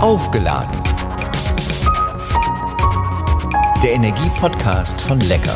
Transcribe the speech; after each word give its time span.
Aufgeladen. 0.00 0.82
Der 3.82 3.92
Energie-Podcast 3.92 4.98
von 5.02 5.20
Lecker. 5.20 5.54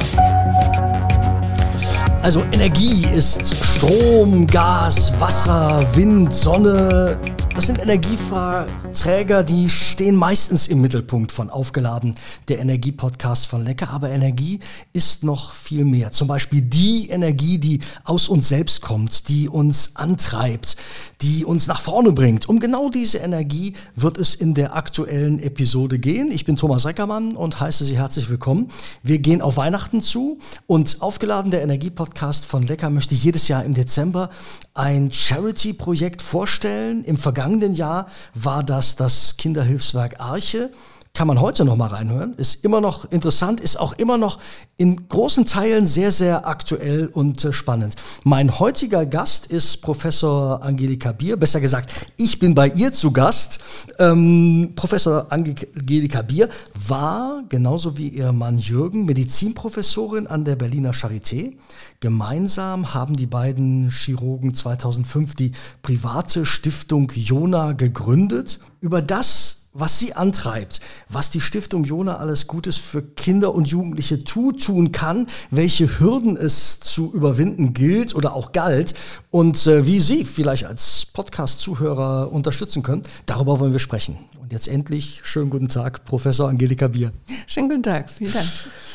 Also 2.22 2.42
Energie 2.53 3.06
ist 3.06 3.56
Strom, 3.65 4.46
Gas, 4.46 5.19
Wasser, 5.19 5.87
Wind, 5.94 6.35
Sonne. 6.35 7.19
Das 7.54 7.66
sind 7.66 7.80
Energieträger, 7.80 9.44
die 9.44 9.68
stehen 9.68 10.16
meistens 10.16 10.66
im 10.66 10.80
Mittelpunkt 10.80 11.30
von 11.30 11.50
Aufgeladen, 11.50 12.16
der 12.48 12.58
Energie-Podcast 12.58 13.46
von 13.46 13.64
Lecker. 13.64 13.90
Aber 13.90 14.10
Energie 14.10 14.58
ist 14.92 15.22
noch 15.22 15.54
viel 15.54 15.85
mehr. 15.85 16.10
Zum 16.10 16.27
Beispiel 16.27 16.62
die 16.62 17.10
Energie, 17.10 17.59
die 17.59 17.78
aus 18.02 18.28
uns 18.28 18.48
selbst 18.48 18.80
kommt, 18.80 19.28
die 19.28 19.48
uns 19.48 19.95
antreibt, 19.95 20.76
die 21.22 21.45
uns 21.45 21.68
nach 21.68 21.80
vorne 21.80 22.10
bringt. 22.10 22.48
Um 22.48 22.59
genau 22.59 22.90
diese 22.90 23.18
Energie 23.18 23.74
wird 23.95 24.18
es 24.18 24.34
in 24.34 24.54
der 24.54 24.74
aktuellen 24.74 25.38
Episode 25.38 26.00
gehen. 26.00 26.32
Ich 26.32 26.45
bin 26.45 26.56
Thomas 26.56 26.84
Reckermann 26.86 27.36
und 27.36 27.60
heiße 27.60 27.84
Sie 27.84 27.96
herzlich 27.96 28.28
willkommen. 28.30 28.73
Wir 29.04 29.20
gehen 29.20 29.40
auf 29.40 29.56
Weihnachten 29.56 30.02
zu 30.02 30.40
und 30.66 30.96
Aufgeladen, 31.02 31.52
der 31.52 31.62
Energie-Podcast 31.62 32.46
von 32.46 32.66
Lecker, 32.66 32.90
möchte 32.90 33.14
jedes 33.14 33.46
Jahr 33.46 33.64
im 33.64 33.74
Dezember 33.74 34.30
ein 34.74 35.12
Charity-Projekt 35.12 36.20
vorstellen. 36.20 37.04
Im 37.04 37.16
vergangenen 37.16 37.43
Jahr 37.74 38.08
war 38.34 38.62
das 38.62 38.96
das 38.96 39.36
Kinderhilfswerk 39.36 40.20
Arche 40.20 40.70
kann 41.16 41.28
man 41.28 41.41
heute 41.41 41.64
noch 41.64 41.77
mal 41.77 41.86
reinhören. 41.86 42.34
Ist 42.34 42.64
immer 42.64 42.80
noch 42.80 43.04
interessant, 43.12 43.60
ist 43.60 43.78
auch 43.78 43.92
immer 43.92 44.18
noch 44.18 44.41
in 44.77 45.09
großen 45.09 45.46
Teilen 45.46 45.87
sehr, 45.87 46.10
sehr 46.10 46.48
aktuell 46.48 47.06
und 47.06 47.45
äh, 47.45 47.52
spannend. 47.52 47.95
Mein 48.24 48.59
heutiger 48.59 49.06
Gast 49.06 49.46
ist 49.46 49.80
Professor 49.80 50.60
Angelika 50.64 51.12
Bier. 51.12 51.37
Besser 51.37 51.60
gesagt, 51.60 51.92
ich 52.16 52.40
bin 52.40 52.57
bei 52.57 52.66
ihr 52.66 52.92
zu 52.92 53.12
Gast. 53.12 53.60
Ähm, 54.01 54.73
Professor 54.74 55.30
Angelika 55.30 56.23
Bier 56.23 56.48
war, 56.74 57.45
genauso 57.48 57.96
wie 57.96 58.09
ihr 58.09 58.32
Mann 58.32 58.59
Jürgen, 58.59 59.04
Medizinprofessorin 59.04 60.26
an 60.26 60.45
der 60.45 60.57
Berliner 60.57 60.90
Charité. 60.90 61.52
Gemeinsam 62.01 62.92
haben 62.92 63.15
die 63.15 63.26
beiden 63.26 63.88
Chirurgen 63.90 64.53
2005 64.53 65.37
die 65.37 65.53
private 65.81 66.45
Stiftung 66.45 67.12
Jona 67.15 67.70
gegründet. 67.70 68.59
Über 68.81 69.01
das 69.01 69.64
was 69.75 69.98
sie 69.98 70.14
antreibt, 70.14 70.80
was 71.08 71.30
die 71.30 71.41
Stiftung 71.41 71.84
Jona 71.84 72.17
alles 72.19 72.47
Gutes 72.47 72.77
für 72.77 73.03
Kinder 73.03 73.55
und 73.55 73.69
Jugendliche 73.69 74.22
tut, 74.22 74.62
tun 74.62 74.92
kann, 74.92 75.27
welche 75.50 75.98
Hürden 75.98 76.36
es 76.36 76.78
zu 76.78 77.12
überwinden 77.12 77.75
gilt 77.75 78.14
oder 78.14 78.34
auch 78.34 78.52
galt 78.52 78.95
und 79.30 79.67
äh, 79.67 79.86
wie 79.86 79.98
Sie 79.98 80.25
vielleicht 80.25 80.64
als 80.64 81.06
Podcast-Zuhörer 81.12 82.30
unterstützen 82.33 82.84
können. 82.84 83.02
Darüber 83.27 83.58
wollen 83.58 83.72
wir 83.72 83.80
sprechen. 83.80 84.17
Und 84.41 84.52
jetzt 84.52 84.69
endlich 84.69 85.20
schönen 85.25 85.50
guten 85.50 85.69
Tag, 85.69 86.05
Professor 86.05 86.48
Angelika 86.48 86.86
Bier. 86.86 87.12
Schönen 87.48 87.69
guten 87.69 87.83
Tag, 87.83 88.11
vielen 88.11 88.33
Dank. 88.33 88.47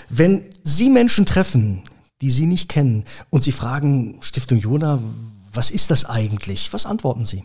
Wenn 0.09 0.45
Sie 0.63 0.89
Menschen 0.89 1.25
treffen, 1.25 1.83
die 2.21 2.29
Sie 2.29 2.45
nicht 2.45 2.69
kennen 2.69 3.03
und 3.29 3.43
Sie 3.43 3.51
fragen 3.51 4.17
Stiftung 4.21 4.59
Jona, 4.59 4.99
was 5.51 5.71
ist 5.71 5.91
das 5.91 6.05
eigentlich? 6.05 6.71
Was 6.71 6.85
antworten 6.85 7.25
Sie? 7.25 7.43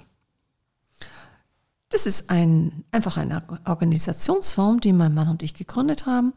Das 1.95 2.06
ist 2.06 2.28
ein, 2.28 2.84
einfach 2.91 3.19
eine 3.19 3.41
Organisationsform, 3.67 4.81
die 4.81 4.92
mein 4.92 5.14
Mann 5.14 5.28
und 5.28 5.45
ich 5.45 5.55
gegründet 5.55 6.06
haben. 6.06 6.33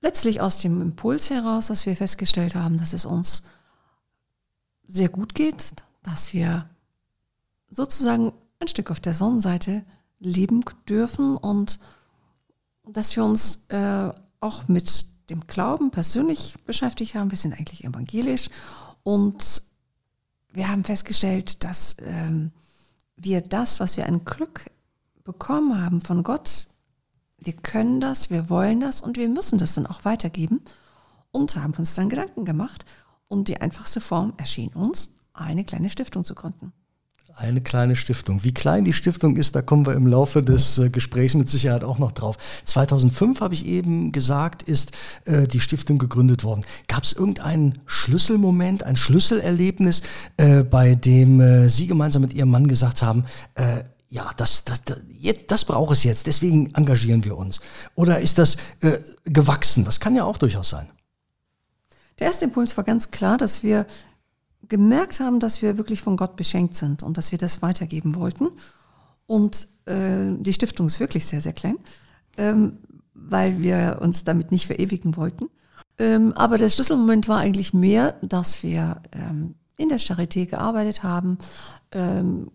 Letztlich 0.00 0.40
aus 0.40 0.58
dem 0.58 0.80
Impuls 0.80 1.30
heraus, 1.30 1.66
dass 1.66 1.84
wir 1.84 1.96
festgestellt 1.96 2.54
haben, 2.54 2.78
dass 2.78 2.92
es 2.92 3.04
uns 3.04 3.42
sehr 4.86 5.08
gut 5.08 5.34
geht, 5.34 5.82
dass 6.04 6.32
wir 6.32 6.70
sozusagen 7.70 8.32
ein 8.60 8.68
Stück 8.68 8.88
auf 8.92 9.00
der 9.00 9.14
Sonnenseite 9.14 9.84
leben 10.20 10.64
dürfen 10.88 11.36
und 11.36 11.80
dass 12.86 13.16
wir 13.16 13.24
uns 13.24 13.64
äh, 13.66 14.12
auch 14.38 14.68
mit 14.68 15.06
dem 15.28 15.48
Glauben 15.48 15.90
persönlich 15.90 16.54
beschäftigt 16.66 17.16
haben. 17.16 17.32
Wir 17.32 17.38
sind 17.38 17.54
eigentlich 17.54 17.82
evangelisch 17.82 18.48
und 19.02 19.60
wir 20.52 20.68
haben 20.68 20.84
festgestellt, 20.84 21.64
dass 21.64 21.96
ähm, 21.98 22.52
wir 23.16 23.40
das, 23.40 23.80
was 23.80 23.96
wir 23.96 24.06
an 24.06 24.24
Glück 24.24 24.70
bekommen 25.24 25.80
haben 25.80 26.00
von 26.00 26.22
Gott, 26.22 26.66
wir 27.38 27.54
können 27.54 28.00
das, 28.00 28.30
wir 28.30 28.48
wollen 28.50 28.80
das 28.80 29.00
und 29.00 29.16
wir 29.16 29.28
müssen 29.28 29.58
das 29.58 29.74
dann 29.74 29.86
auch 29.86 30.04
weitergeben 30.04 30.62
und 31.30 31.56
haben 31.56 31.74
uns 31.74 31.94
dann 31.94 32.08
Gedanken 32.08 32.44
gemacht 32.44 32.84
und 33.28 33.48
die 33.48 33.60
einfachste 33.60 34.00
Form 34.00 34.34
erschien 34.36 34.72
uns, 34.74 35.14
eine 35.32 35.64
kleine 35.64 35.90
Stiftung 35.90 36.24
zu 36.24 36.34
gründen. 36.34 36.72
Eine 37.34 37.60
kleine 37.60 37.96
Stiftung. 37.96 38.44
Wie 38.44 38.52
klein 38.52 38.84
die 38.84 38.92
Stiftung 38.92 39.36
ist, 39.36 39.56
da 39.56 39.62
kommen 39.62 39.86
wir 39.86 39.94
im 39.94 40.06
Laufe 40.06 40.42
des 40.42 40.78
äh, 40.78 40.90
Gesprächs 40.90 41.34
mit 41.34 41.48
Sicherheit 41.48 41.82
auch 41.82 41.98
noch 41.98 42.12
drauf. 42.12 42.36
2005 42.64 43.40
habe 43.40 43.54
ich 43.54 43.66
eben 43.66 44.12
gesagt, 44.12 44.62
ist 44.62 44.92
äh, 45.24 45.46
die 45.46 45.60
Stiftung 45.60 45.98
gegründet 45.98 46.44
worden. 46.44 46.64
Gab 46.88 47.04
es 47.04 47.12
irgendeinen 47.12 47.80
Schlüsselmoment, 47.86 48.82
ein 48.82 48.96
Schlüsselerlebnis, 48.96 50.02
äh, 50.36 50.62
bei 50.62 50.94
dem 50.94 51.40
äh, 51.40 51.68
Sie 51.68 51.86
gemeinsam 51.86 52.22
mit 52.22 52.34
Ihrem 52.34 52.50
Mann 52.50 52.66
gesagt 52.66 53.02
haben, 53.02 53.24
äh, 53.54 53.84
ja, 54.08 54.30
das, 54.36 54.64
das, 54.64 54.84
das, 54.84 54.98
jetzt, 55.18 55.50
das 55.50 55.64
braucht 55.64 55.92
es 55.92 56.04
jetzt, 56.04 56.26
deswegen 56.26 56.74
engagieren 56.74 57.24
wir 57.24 57.38
uns. 57.38 57.60
Oder 57.94 58.20
ist 58.20 58.36
das 58.36 58.56
äh, 58.82 58.98
gewachsen? 59.24 59.86
Das 59.86 60.00
kann 60.00 60.14
ja 60.14 60.24
auch 60.24 60.36
durchaus 60.36 60.68
sein. 60.68 60.90
Der 62.18 62.26
erste 62.26 62.44
Impuls 62.44 62.76
war 62.76 62.84
ganz 62.84 63.10
klar, 63.10 63.38
dass 63.38 63.62
wir 63.62 63.86
gemerkt 64.72 65.20
haben, 65.20 65.38
dass 65.38 65.60
wir 65.60 65.76
wirklich 65.76 66.00
von 66.00 66.16
Gott 66.16 66.34
beschenkt 66.34 66.74
sind 66.74 67.02
und 67.02 67.18
dass 67.18 67.30
wir 67.30 67.38
das 67.38 67.60
weitergeben 67.60 68.16
wollten. 68.16 68.48
Und 69.26 69.68
äh, 69.84 70.32
die 70.38 70.54
Stiftung 70.54 70.86
ist 70.86 70.98
wirklich 70.98 71.26
sehr, 71.26 71.42
sehr 71.42 71.52
klein, 71.52 71.76
ähm, 72.38 72.78
weil 73.12 73.60
wir 73.60 73.98
uns 74.00 74.24
damit 74.24 74.50
nicht 74.50 74.66
verewigen 74.66 75.16
wollten. 75.16 75.50
Ähm, 75.98 76.32
aber 76.32 76.56
der 76.56 76.70
Schlüsselmoment 76.70 77.28
war 77.28 77.38
eigentlich 77.38 77.74
mehr, 77.74 78.14
dass 78.22 78.62
wir 78.62 79.02
ähm, 79.12 79.54
in 79.76 79.90
der 79.90 80.00
Charité 80.00 80.46
gearbeitet 80.46 81.02
haben, 81.02 81.36
ähm, 81.92 82.50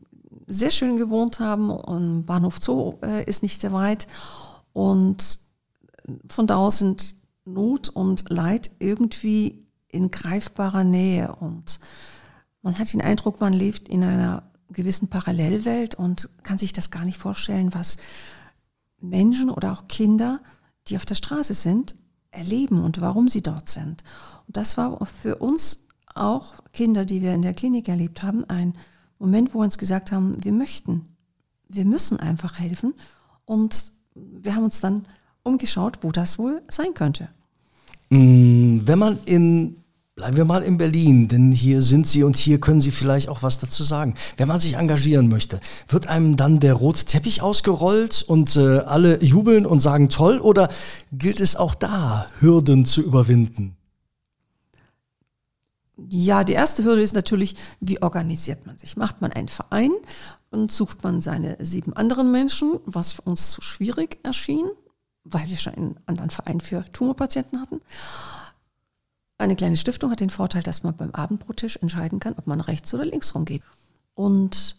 sehr 0.48 0.72
schön 0.72 0.98
gewohnt 0.98 1.40
haben 1.40 1.70
und 1.70 2.26
Bahnhof 2.26 2.58
Zoo 2.60 2.96
äh, 3.04 3.24
ist 3.26 3.44
nicht 3.44 3.62
sehr 3.62 3.74
weit. 3.74 4.08
Und 4.74 5.40
von 6.30 6.48
da 6.48 6.56
aus 6.56 6.80
sind 6.80 7.16
Not 7.46 7.90
und 7.90 8.28
Leid 8.30 8.72
irgendwie 8.80 9.67
in 9.90 10.12
greifbarer 10.12 10.84
Nähe 10.84 11.36
und 11.36 11.80
man 12.62 12.78
hat 12.78 12.92
den 12.92 13.02
Eindruck, 13.02 13.40
man 13.40 13.54
lebt 13.54 13.88
in 13.88 14.04
einer 14.04 14.44
gewissen 14.70 15.08
Parallelwelt 15.08 15.96
und 15.96 16.30
kann 16.44 16.58
sich 16.58 16.74
das 16.74 16.92
gar 16.92 17.06
nicht 17.06 17.18
vorstellen, 17.18 17.74
was 17.74 17.98
Menschen 19.00 19.50
oder 19.50 19.72
auch 19.72 19.88
Kinder, 19.88 20.42
die 20.88 20.98
auf 20.98 21.06
der 21.06 21.16
Straße 21.16 21.54
sind, 21.54 21.96
erleben 22.32 22.84
und 22.84 23.00
warum 23.00 23.28
sie 23.28 23.42
dort 23.42 23.70
sind. 23.70 24.04
Und 24.48 24.58
das 24.58 24.78
war 24.78 25.06
für 25.06 25.38
uns 25.38 25.88
auch 26.14 26.56
Kinder, 26.74 27.06
die 27.06 27.22
wir 27.22 27.34
in 27.34 27.42
der 27.42 27.54
Klinik 27.54 27.88
erlebt 27.88 28.24
haben, 28.24 28.44
ein 28.50 28.74
Moment, 29.20 29.54
wo 29.54 29.60
wir 29.60 29.64
uns 29.64 29.78
gesagt 29.78 30.12
haben, 30.12 30.44
wir 30.44 30.52
möchten, 30.52 31.04
wir 31.70 31.86
müssen 31.86 32.20
einfach 32.20 32.60
helfen. 32.60 32.94
Und 33.46 33.92
wir 34.14 34.56
haben 34.56 34.64
uns 34.64 34.80
dann 34.80 35.06
umgeschaut, 35.44 36.00
wo 36.02 36.12
das 36.12 36.38
wohl 36.38 36.62
sein 36.68 36.94
könnte. 36.94 37.30
Mm, 38.10 38.80
wenn 38.86 39.00
man 39.00 39.20
in 39.26 39.78
Bleiben 40.18 40.36
wir 40.36 40.46
mal 40.46 40.64
in 40.64 40.78
Berlin, 40.78 41.28
denn 41.28 41.52
hier 41.52 41.84
sind 41.84 42.08
Sie 42.08 42.24
und 42.24 42.38
hier 42.38 42.60
können 42.60 42.82
Sie 42.82 42.90
vielleicht 42.90 43.30
auch 43.30 43.44
was 43.44 43.60
dazu 43.60 43.84
sagen. 43.84 44.16
Wenn 44.36 44.48
man 44.48 44.60
sich 44.60 44.74
engagieren 44.74 45.28
möchte, 45.28 45.62
wird 45.90 46.08
einem 46.08 46.36
dann 46.36 46.60
der 46.60 46.74
rote 46.74 47.06
Teppich 47.06 47.44
ausgerollt 47.44 48.24
und 48.28 48.56
äh, 48.56 48.80
alle 48.80 49.24
jubeln 49.24 49.68
und 49.68 49.80
sagen 49.80 50.10
toll 50.10 50.40
oder 50.40 50.70
gilt 51.12 51.40
es 51.40 51.56
auch 51.56 51.76
da, 51.76 52.26
Hürden 52.40 52.86
zu 52.86 53.04
überwinden? 53.04 53.78
Ja, 56.10 56.44
die 56.44 56.54
erste 56.54 56.84
Hürde 56.84 57.04
ist 57.04 57.14
natürlich, 57.14 57.56
wie 57.80 58.02
organisiert 58.02 58.66
man 58.66 58.76
sich? 58.76 58.98
Macht 58.98 59.22
man 59.22 59.32
einen 59.32 59.50
Verein 59.50 59.92
und 60.50 60.72
sucht 60.72 61.04
man 61.04 61.22
seine 61.22 61.64
sieben 61.64 61.94
anderen 61.94 62.32
Menschen, 62.32 62.80
was 62.88 63.12
für 63.12 63.22
uns 63.22 63.52
zu 63.52 63.62
schwierig 63.62 64.18
erschien, 64.24 64.66
weil 65.30 65.50
wir 65.50 65.58
schon 65.58 65.74
einen 65.74 66.00
anderen 66.06 66.30
Verein 66.30 66.62
für 66.62 66.86
Tumorpatienten 66.92 67.60
hatten. 67.60 67.82
Eine 69.38 69.56
kleine 69.56 69.78
Stiftung 69.78 70.12
hat 70.12 70.20
den 70.20 70.30
Vorteil, 70.30 70.64
dass 70.64 70.84
man 70.84 70.96
beim 70.96 71.12
Abendbrottisch 71.12 71.78
entscheiden 71.78 72.20
kann, 72.20 72.34
ob 72.38 72.48
man 72.48 72.60
rechts 72.60 72.94
oder 72.94 73.06
links 73.06 73.36
rumgeht. 73.36 73.62
Und 74.16 74.76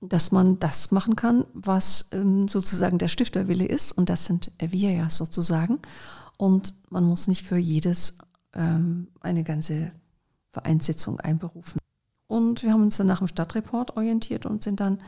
dass 0.00 0.30
man 0.30 0.58
das 0.58 0.90
machen 0.90 1.16
kann, 1.16 1.44
was 1.54 2.06
ähm, 2.12 2.48
sozusagen 2.48 2.98
der 2.98 3.08
Stifterwille 3.08 3.64
ist. 3.64 3.92
Und 3.92 4.08
das 4.08 4.26
sind 4.26 4.52
wir 4.58 4.92
ja 4.92 5.10
sozusagen. 5.10 5.80
Und 6.36 6.74
man 6.90 7.04
muss 7.04 7.26
nicht 7.26 7.42
für 7.42 7.56
jedes 7.56 8.18
ähm, 8.54 9.08
eine 9.20 9.42
ganze 9.42 9.90
Vereinssitzung 10.52 11.18
einberufen. 11.18 11.80
Und 12.28 12.62
wir 12.62 12.72
haben 12.72 12.82
uns 12.82 12.96
dann 12.96 13.06
nach 13.06 13.18
dem 13.18 13.26
Stadtreport 13.26 13.96
orientiert 13.96 14.46
und 14.46 14.62
sind 14.62 14.80
dann 14.80 15.00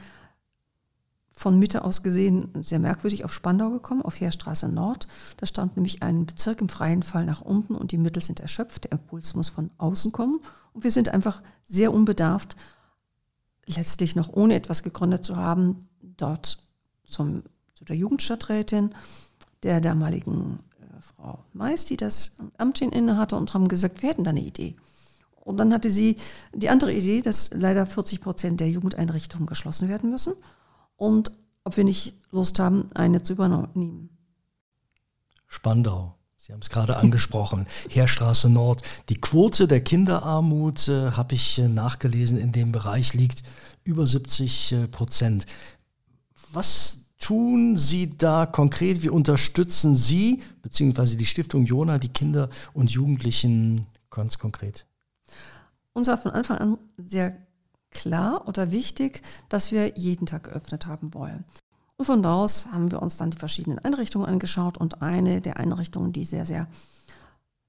von 1.38 1.58
Mitte 1.58 1.84
aus 1.84 2.02
gesehen 2.02 2.50
sehr 2.60 2.80
merkwürdig 2.80 3.24
auf 3.24 3.32
Spandau 3.32 3.70
gekommen, 3.70 4.02
auf 4.02 4.20
Heerstraße 4.20 4.68
Nord. 4.68 5.06
Da 5.36 5.46
stand 5.46 5.76
nämlich 5.76 6.02
ein 6.02 6.26
Bezirk 6.26 6.60
im 6.60 6.68
freien 6.68 7.04
Fall 7.04 7.24
nach 7.24 7.40
unten 7.40 7.76
und 7.76 7.92
die 7.92 7.98
Mittel 7.98 8.20
sind 8.22 8.40
erschöpft. 8.40 8.84
Der 8.84 8.92
Impuls 8.92 9.34
muss 9.34 9.48
von 9.48 9.70
außen 9.78 10.10
kommen. 10.10 10.40
Und 10.72 10.82
wir 10.82 10.90
sind 10.90 11.10
einfach 11.10 11.40
sehr 11.64 11.94
unbedarft, 11.94 12.56
letztlich 13.66 14.16
noch 14.16 14.32
ohne 14.32 14.56
etwas 14.56 14.82
gegründet 14.82 15.24
zu 15.24 15.36
haben, 15.36 15.86
dort 16.02 16.58
zum, 17.04 17.44
zu 17.74 17.84
der 17.84 17.96
Jugendstadträtin 17.96 18.94
der 19.62 19.80
damaligen 19.80 20.58
äh, 20.80 21.00
Frau 21.00 21.44
Mais, 21.52 21.84
die 21.84 21.96
das 21.96 22.36
Amt 22.56 22.80
inne 22.80 23.16
hatte, 23.16 23.36
und 23.36 23.54
haben 23.54 23.68
gesagt, 23.68 24.02
wir 24.02 24.10
hätten 24.10 24.24
da 24.24 24.30
eine 24.30 24.40
Idee. 24.40 24.74
Und 25.36 25.58
dann 25.58 25.72
hatte 25.72 25.88
sie 25.88 26.16
die 26.52 26.68
andere 26.68 26.92
Idee, 26.92 27.22
dass 27.22 27.50
leider 27.54 27.86
40 27.86 28.20
Prozent 28.20 28.60
der 28.60 28.70
Jugendeinrichtungen 28.70 29.46
geschlossen 29.46 29.88
werden 29.88 30.10
müssen 30.10 30.34
und 30.98 31.30
ob 31.64 31.78
wir 31.78 31.84
nicht 31.84 32.14
Lust 32.30 32.58
haben, 32.58 32.88
eine 32.94 33.22
zu 33.22 33.32
übernehmen. 33.32 34.10
Spandau. 35.46 36.14
Sie 36.36 36.52
haben 36.52 36.60
es 36.60 36.68
gerade 36.68 36.96
angesprochen. 36.98 37.66
Heerstraße 37.88 38.50
Nord. 38.50 38.82
Die 39.08 39.18
Quote 39.20 39.66
der 39.66 39.80
Kinderarmut, 39.82 40.88
äh, 40.88 41.12
habe 41.12 41.34
ich 41.34 41.58
äh, 41.58 41.68
nachgelesen, 41.68 42.38
in 42.38 42.52
dem 42.52 42.72
Bereich 42.72 43.14
liegt 43.14 43.42
über 43.84 44.06
70 44.06 44.72
äh, 44.72 44.88
Prozent. 44.88 45.46
Was 46.52 47.00
tun 47.18 47.76
Sie 47.76 48.16
da 48.16 48.46
konkret? 48.46 49.02
Wie 49.02 49.10
unterstützen 49.10 49.94
Sie 49.94 50.42
bzw. 50.62 51.16
die 51.16 51.26
Stiftung 51.26 51.64
Jona 51.64 51.98
die 51.98 52.08
Kinder 52.08 52.50
und 52.72 52.90
Jugendlichen 52.90 53.86
ganz 54.10 54.38
konkret? 54.38 54.86
Uns 55.92 56.08
war 56.08 56.16
von 56.16 56.32
Anfang 56.32 56.58
an 56.58 56.78
sehr 56.96 57.36
klar 57.90 58.46
oder 58.46 58.70
wichtig, 58.70 59.22
dass 59.48 59.72
wir 59.72 59.96
jeden 59.96 60.26
Tag 60.26 60.44
geöffnet 60.44 60.86
haben 60.86 61.14
wollen. 61.14 61.44
Und 61.96 62.04
von 62.04 62.22
da 62.22 62.34
aus 62.34 62.66
haben 62.72 62.92
wir 62.92 63.02
uns 63.02 63.16
dann 63.16 63.32
die 63.32 63.38
verschiedenen 63.38 63.80
Einrichtungen 63.80 64.28
angeschaut 64.28 64.78
und 64.78 65.02
eine 65.02 65.40
der 65.40 65.56
Einrichtungen, 65.56 66.12
die 66.12 66.24
sehr, 66.24 66.44
sehr 66.44 66.68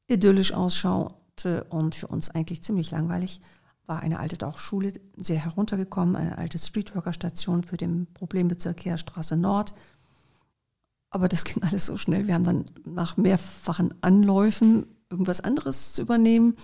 idyllisch 0.07 0.53
ausschaute 0.53 1.63
und 1.69 1.95
für 1.95 2.07
uns 2.07 2.29
eigentlich 2.29 2.61
ziemlich 2.61 2.91
langweilig, 2.91 3.41
war 3.87 4.01
eine 4.01 4.19
alte 4.19 4.37
Tauchschule, 4.37 4.93
sehr 5.17 5.39
heruntergekommen, 5.39 6.15
eine 6.15 6.37
alte 6.37 6.59
Streetworker-Station 6.59 7.63
für 7.63 7.77
den 7.77 8.05
Problembezirk 8.13 8.85
Heerstraße 8.85 9.35
Nord. 9.35 9.73
Aber 11.09 11.27
das 11.27 11.43
ging 11.43 11.63
alles 11.63 11.87
so 11.87 11.97
schnell. 11.97 12.27
Wir 12.27 12.35
haben 12.35 12.43
dann 12.43 12.65
nach 12.85 13.17
mehrfachen 13.17 13.95
Anläufen 14.01 14.85
irgendwas 15.09 15.41
anderes 15.41 15.93
zu 15.93 16.03
übernehmen, 16.03 16.55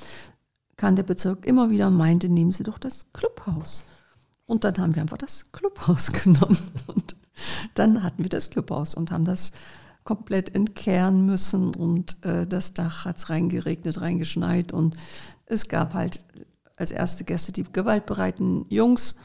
kann 0.77 0.95
der 0.95 1.03
Bezirk 1.03 1.45
immer 1.45 1.69
wieder 1.69 1.89
meinte, 1.89 2.29
nehmen 2.29 2.51
Sie 2.51 2.63
doch 2.63 2.77
das 2.77 3.11
Clubhaus. 3.13 3.83
Und 4.45 4.63
dann 4.63 4.77
haben 4.77 4.95
wir 4.95 5.01
einfach 5.01 5.17
das 5.17 5.51
Clubhaus 5.51 6.11
genommen. 6.23 6.57
Und 6.87 7.15
dann 7.73 8.03
hatten 8.03 8.23
wir 8.23 8.29
das 8.29 8.49
Clubhaus 8.49 8.95
und 8.95 9.11
haben 9.11 9.25
das 9.25 9.51
komplett 10.03 10.53
entkehren 10.53 11.25
müssen. 11.25 11.73
Und 11.73 12.23
äh, 12.23 12.45
das 12.45 12.73
Dach 12.73 13.05
hat 13.05 13.17
es 13.17 13.29
reingeregnet, 13.29 14.01
reingeschneit. 14.01 14.71
Und 14.71 14.95
es 15.45 15.67
gab 15.67 15.93
halt 15.93 16.23
als 16.77 16.91
erste 16.91 17.23
Gäste 17.23 17.51
die 17.51 17.63
gewaltbereiten 17.63 18.65
Jungs, 18.69 19.15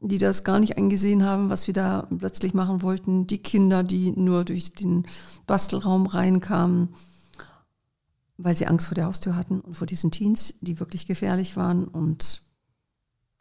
die 0.00 0.18
das 0.18 0.44
gar 0.44 0.58
nicht 0.58 0.76
eingesehen 0.76 1.24
haben, 1.24 1.50
was 1.50 1.66
wir 1.66 1.74
da 1.74 2.08
plötzlich 2.16 2.54
machen 2.54 2.82
wollten. 2.82 3.26
Die 3.26 3.38
Kinder, 3.38 3.82
die 3.82 4.12
nur 4.12 4.44
durch 4.44 4.72
den 4.72 5.06
Bastelraum 5.46 6.06
reinkamen 6.06 6.94
weil 8.38 8.56
sie 8.56 8.66
Angst 8.66 8.86
vor 8.86 8.94
der 8.94 9.06
Haustür 9.06 9.36
hatten 9.36 9.60
und 9.60 9.74
vor 9.74 9.86
diesen 9.86 10.10
Teens, 10.10 10.54
die 10.60 10.80
wirklich 10.80 11.06
gefährlich 11.06 11.56
waren. 11.56 11.86
Und 11.86 12.42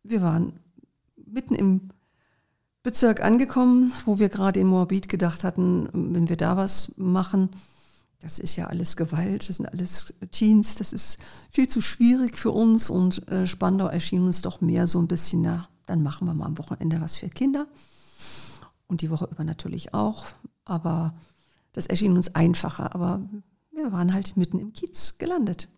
wir 0.04 0.22
waren 0.22 0.60
mitten 1.16 1.56
im 1.56 1.90
Bezirk 2.84 3.22
angekommen, 3.22 3.94
wo 4.06 4.20
wir 4.20 4.30
gerade 4.30 4.60
in 4.60 4.68
Moabit 4.68 5.08
gedacht 5.08 5.44
hatten, 5.44 5.88
wenn 5.94 6.30
wir 6.30 6.38
da 6.38 6.58
was 6.58 6.94
machen, 6.98 7.50
das 8.20 8.40
ist 8.40 8.56
ja 8.56 8.66
alles 8.66 8.98
Gewalt, 8.98 9.48
das 9.48 9.58
sind 9.58 9.68
alles 9.68 10.14
Teens, 10.32 10.76
das 10.76 10.92
ist 10.92 11.20
viel 11.52 11.70
zu 11.70 11.82
schwierig 11.82 12.38
für 12.38 12.52
uns. 12.52 12.90
Und 12.90 13.30
äh, 13.30 13.46
Spandau 13.46 13.88
erschien 13.88 14.24
uns 14.24 14.42
doch 14.42 14.62
mehr 14.62 14.88
so 14.88 15.00
ein 15.00 15.08
bisschen, 15.08 15.44
na, 15.44 15.70
dann 15.86 16.02
machen 16.02 16.28
wir 16.28 16.34
mal 16.34 16.46
am 16.46 16.58
Wochenende 16.58 17.00
was 17.00 17.18
für 17.18 17.30
Kinder. 17.30 17.68
Und 18.88 19.02
die 19.02 19.12
Woche 19.12 19.28
über 19.30 19.44
natürlich 19.44 19.94
auch, 19.94 20.26
aber 20.66 21.14
das 21.74 21.86
erschien 21.86 22.16
uns 22.16 22.34
einfacher, 22.34 22.96
aber 22.96 23.22
wir 23.88 23.94
waren 23.94 24.14
halt 24.14 24.36
mitten 24.36 24.60
im 24.60 24.74
Kiez 24.74 25.18
gelandet. 25.18 25.70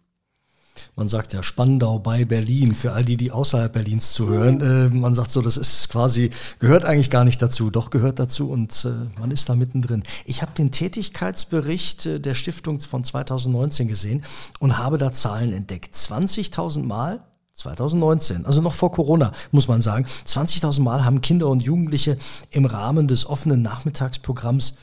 Man 0.95 1.07
sagt 1.07 1.33
ja 1.33 1.43
Spandau 1.43 1.99
bei 1.99 2.25
Berlin, 2.25 2.73
für 2.73 2.93
all 2.93 3.03
die, 3.03 3.17
die 3.17 3.31
außerhalb 3.31 3.71
Berlins 3.71 4.13
zuhören. 4.13 4.61
Äh, 4.61 4.89
man 4.89 5.13
sagt 5.13 5.29
so, 5.29 5.41
das 5.41 5.57
ist 5.57 5.89
quasi, 5.89 6.31
gehört 6.59 6.85
eigentlich 6.85 7.09
gar 7.09 7.25
nicht 7.25 7.41
dazu, 7.41 7.69
doch 7.69 7.89
gehört 7.89 8.17
dazu 8.17 8.49
und 8.49 8.85
äh, 8.85 9.19
man 9.19 9.29
ist 9.29 9.49
da 9.49 9.55
mittendrin. 9.55 10.03
Ich 10.25 10.41
habe 10.41 10.53
den 10.57 10.71
Tätigkeitsbericht 10.71 12.05
äh, 12.05 12.19
der 12.19 12.33
Stiftung 12.33 12.79
von 12.79 13.03
2019 13.03 13.87
gesehen 13.87 14.23
und 14.59 14.77
habe 14.77 14.97
da 14.97 15.11
Zahlen 15.11 15.53
entdeckt. 15.53 15.93
20.000 15.95 16.83
Mal 16.83 17.21
2019, 17.53 18.45
also 18.45 18.61
noch 18.61 18.73
vor 18.73 18.91
Corona, 18.91 19.33
muss 19.51 19.67
man 19.67 19.81
sagen. 19.81 20.05
20.000 20.25 20.81
Mal 20.81 21.03
haben 21.03 21.19
Kinder 21.19 21.49
und 21.49 21.61
Jugendliche 21.61 22.17
im 22.51 22.65
Rahmen 22.65 23.07
des 23.07 23.25
offenen 23.25 23.61
Nachmittagsprogramms 23.61 24.77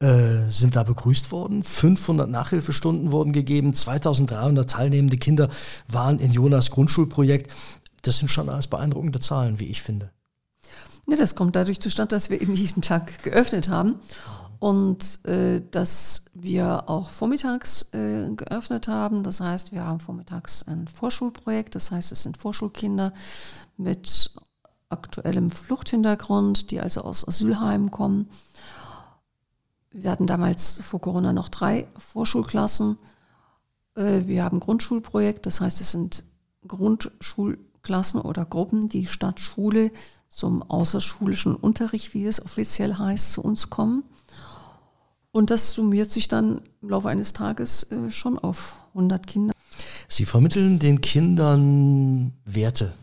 äh, 0.00 0.48
sind 0.48 0.76
da 0.76 0.84
begrüßt 0.84 1.32
worden. 1.32 1.64
500 1.64 2.30
Nachhilfestunden 2.30 3.10
wurden 3.10 3.32
gegeben. 3.32 3.74
2300 3.74 4.70
teilnehmende 4.70 5.16
Kinder 5.16 5.50
waren 5.88 6.20
in 6.20 6.30
Jonas 6.30 6.70
Grundschulprojekt. 6.70 7.50
Das 8.02 8.18
sind 8.18 8.28
schon 8.28 8.48
alles 8.48 8.68
beeindruckende 8.68 9.18
Zahlen, 9.18 9.58
wie 9.58 9.66
ich 9.66 9.82
finde. 9.82 10.12
Ja, 11.08 11.16
das 11.16 11.34
kommt 11.34 11.56
dadurch 11.56 11.80
zustande, 11.80 12.14
dass 12.14 12.30
wir 12.30 12.40
eben 12.40 12.54
jeden 12.54 12.80
Tag 12.80 13.24
geöffnet 13.24 13.68
haben 13.68 13.96
und 14.60 15.24
äh, 15.26 15.60
dass 15.70 16.26
wir 16.32 16.88
auch 16.88 17.10
vormittags 17.10 17.92
äh, 17.92 18.28
geöffnet 18.36 18.86
haben. 18.86 19.24
Das 19.24 19.40
heißt, 19.40 19.72
wir 19.72 19.84
haben 19.84 19.98
vormittags 19.98 20.62
ein 20.68 20.86
Vorschulprojekt. 20.86 21.74
Das 21.74 21.90
heißt, 21.90 22.12
es 22.12 22.22
sind 22.22 22.36
Vorschulkinder 22.36 23.12
mit 23.76 24.30
aktuellem 24.90 25.50
Fluchthintergrund, 25.50 26.70
die 26.70 26.80
also 26.80 27.00
aus 27.02 27.26
Asylheimen 27.26 27.90
kommen 27.90 28.28
wir 29.90 30.10
hatten 30.10 30.26
damals 30.26 30.80
vor 30.80 31.00
Corona 31.00 31.32
noch 31.32 31.48
drei 31.48 31.86
Vorschulklassen. 31.96 32.98
Äh, 33.94 34.22
wir 34.26 34.44
haben 34.44 34.60
Grundschulprojekt, 34.60 35.46
das 35.46 35.60
heißt, 35.60 35.80
es 35.80 35.90
sind 35.92 36.24
Grundschulklassen 36.66 38.20
oder 38.20 38.44
Gruppen, 38.44 38.88
die 38.88 39.06
statt 39.06 39.40
Schule 39.40 39.90
zum 40.28 40.62
außerschulischen 40.62 41.54
Unterricht, 41.54 42.14
wie 42.14 42.26
es 42.26 42.44
offiziell 42.44 42.94
heißt, 42.94 43.32
zu 43.32 43.42
uns 43.42 43.70
kommen. 43.70 44.04
Und 45.30 45.50
das 45.50 45.70
summiert 45.70 46.10
sich 46.10 46.28
dann 46.28 46.62
im 46.82 46.90
Laufe 46.90 47.08
eines 47.08 47.32
Tages 47.32 47.90
äh, 47.90 48.10
schon 48.10 48.38
auf 48.38 48.76
100 48.94 49.26
Kinder. 49.26 49.54
Sie 50.08 50.24
vermitteln 50.24 50.78
den 50.78 51.00
Kindern 51.00 52.32
Werte, 52.44 52.94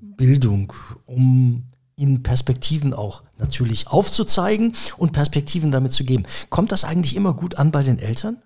Bildung, 0.00 0.72
um 1.04 1.64
ihnen 1.98 2.22
Perspektiven 2.22 2.94
auch 2.94 3.22
natürlich 3.38 3.88
aufzuzeigen 3.88 4.74
und 4.96 5.12
Perspektiven 5.12 5.70
damit 5.70 5.92
zu 5.92 6.04
geben. 6.04 6.24
Kommt 6.48 6.72
das 6.72 6.84
eigentlich 6.84 7.16
immer 7.16 7.34
gut 7.34 7.56
an 7.56 7.70
bei 7.70 7.82
den 7.82 7.98
Eltern? 7.98 8.38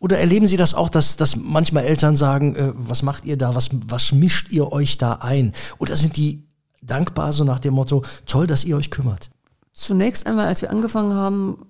Oder 0.00 0.18
erleben 0.18 0.46
Sie 0.46 0.56
das 0.56 0.74
auch, 0.74 0.88
dass, 0.88 1.16
dass 1.16 1.34
manchmal 1.34 1.84
Eltern 1.84 2.14
sagen, 2.14 2.54
äh, 2.54 2.72
was 2.76 3.02
macht 3.02 3.24
ihr 3.24 3.36
da, 3.36 3.56
was, 3.56 3.70
was 3.88 4.12
mischt 4.12 4.52
ihr 4.52 4.70
euch 4.70 4.96
da 4.96 5.14
ein? 5.14 5.52
Oder 5.78 5.96
sind 5.96 6.16
die 6.16 6.46
dankbar 6.80 7.32
so 7.32 7.42
nach 7.42 7.58
dem 7.58 7.74
Motto, 7.74 8.04
toll, 8.24 8.46
dass 8.46 8.64
ihr 8.64 8.76
euch 8.76 8.90
kümmert? 8.90 9.30
Zunächst 9.72 10.26
einmal, 10.26 10.46
als 10.46 10.62
wir 10.62 10.70
angefangen 10.70 11.14
haben, 11.14 11.66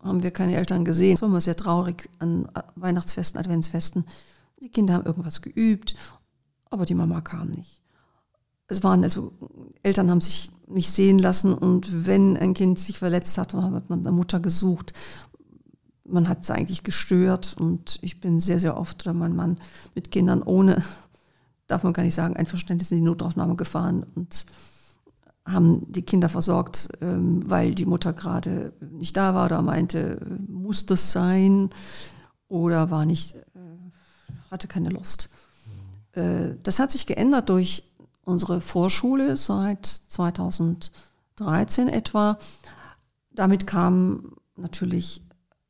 haben 0.00 0.22
wir 0.22 0.30
keine 0.30 0.56
Eltern 0.56 0.84
gesehen. 0.84 1.14
Es 1.14 1.22
war 1.22 1.28
immer 1.28 1.40
sehr 1.40 1.56
traurig 1.56 2.08
an 2.20 2.48
Weihnachtsfesten, 2.76 3.40
Adventsfesten. 3.40 4.04
Die 4.60 4.68
Kinder 4.68 4.94
haben 4.94 5.06
irgendwas 5.06 5.42
geübt, 5.42 5.96
aber 6.70 6.86
die 6.86 6.94
Mama 6.94 7.20
kam 7.20 7.48
nicht 7.48 7.81
es 8.72 8.82
waren 8.82 9.04
also, 9.04 9.32
Eltern 9.82 10.10
haben 10.10 10.20
sich 10.20 10.50
nicht 10.66 10.90
sehen 10.90 11.18
lassen 11.18 11.54
und 11.54 12.06
wenn 12.06 12.36
ein 12.36 12.54
Kind 12.54 12.78
sich 12.78 12.98
verletzt 12.98 13.38
hat, 13.38 13.54
dann 13.54 13.74
hat 13.74 13.90
man 13.90 14.00
eine 14.00 14.12
Mutter 14.12 14.40
gesucht. 14.40 14.92
Man 16.04 16.28
hat 16.28 16.42
es 16.42 16.50
eigentlich 16.50 16.82
gestört 16.82 17.56
und 17.58 17.98
ich 18.02 18.20
bin 18.20 18.40
sehr, 18.40 18.58
sehr 18.58 18.76
oft 18.76 19.06
oder 19.06 19.14
mein 19.14 19.36
Mann 19.36 19.58
mit 19.94 20.10
Kindern 20.10 20.42
ohne, 20.42 20.82
darf 21.66 21.84
man 21.84 21.92
gar 21.92 22.02
nicht 22.02 22.14
sagen, 22.14 22.36
Einverständnis 22.36 22.90
in 22.90 22.98
die 22.98 23.04
Notaufnahme 23.04 23.54
gefahren 23.56 24.04
und 24.14 24.46
haben 25.44 25.90
die 25.90 26.02
Kinder 26.02 26.28
versorgt, 26.28 26.88
ähm, 27.00 27.48
weil 27.48 27.74
die 27.74 27.86
Mutter 27.86 28.12
gerade 28.12 28.72
nicht 28.80 29.16
da 29.16 29.34
war 29.34 29.46
oder 29.46 29.62
meinte, 29.62 30.20
muss 30.48 30.86
das 30.86 31.12
sein 31.12 31.70
oder 32.48 32.90
war 32.90 33.04
nicht, 33.04 33.34
äh, 33.34 33.40
hatte 34.50 34.68
keine 34.68 34.90
Lust. 34.90 35.30
Äh, 36.12 36.56
das 36.62 36.78
hat 36.78 36.90
sich 36.90 37.06
geändert 37.06 37.48
durch 37.48 37.84
unsere 38.24 38.60
Vorschule 38.60 39.36
seit 39.36 39.86
2013 39.86 41.88
etwa. 41.88 42.38
Damit 43.30 43.66
kamen 43.66 44.36
natürlich 44.56 45.22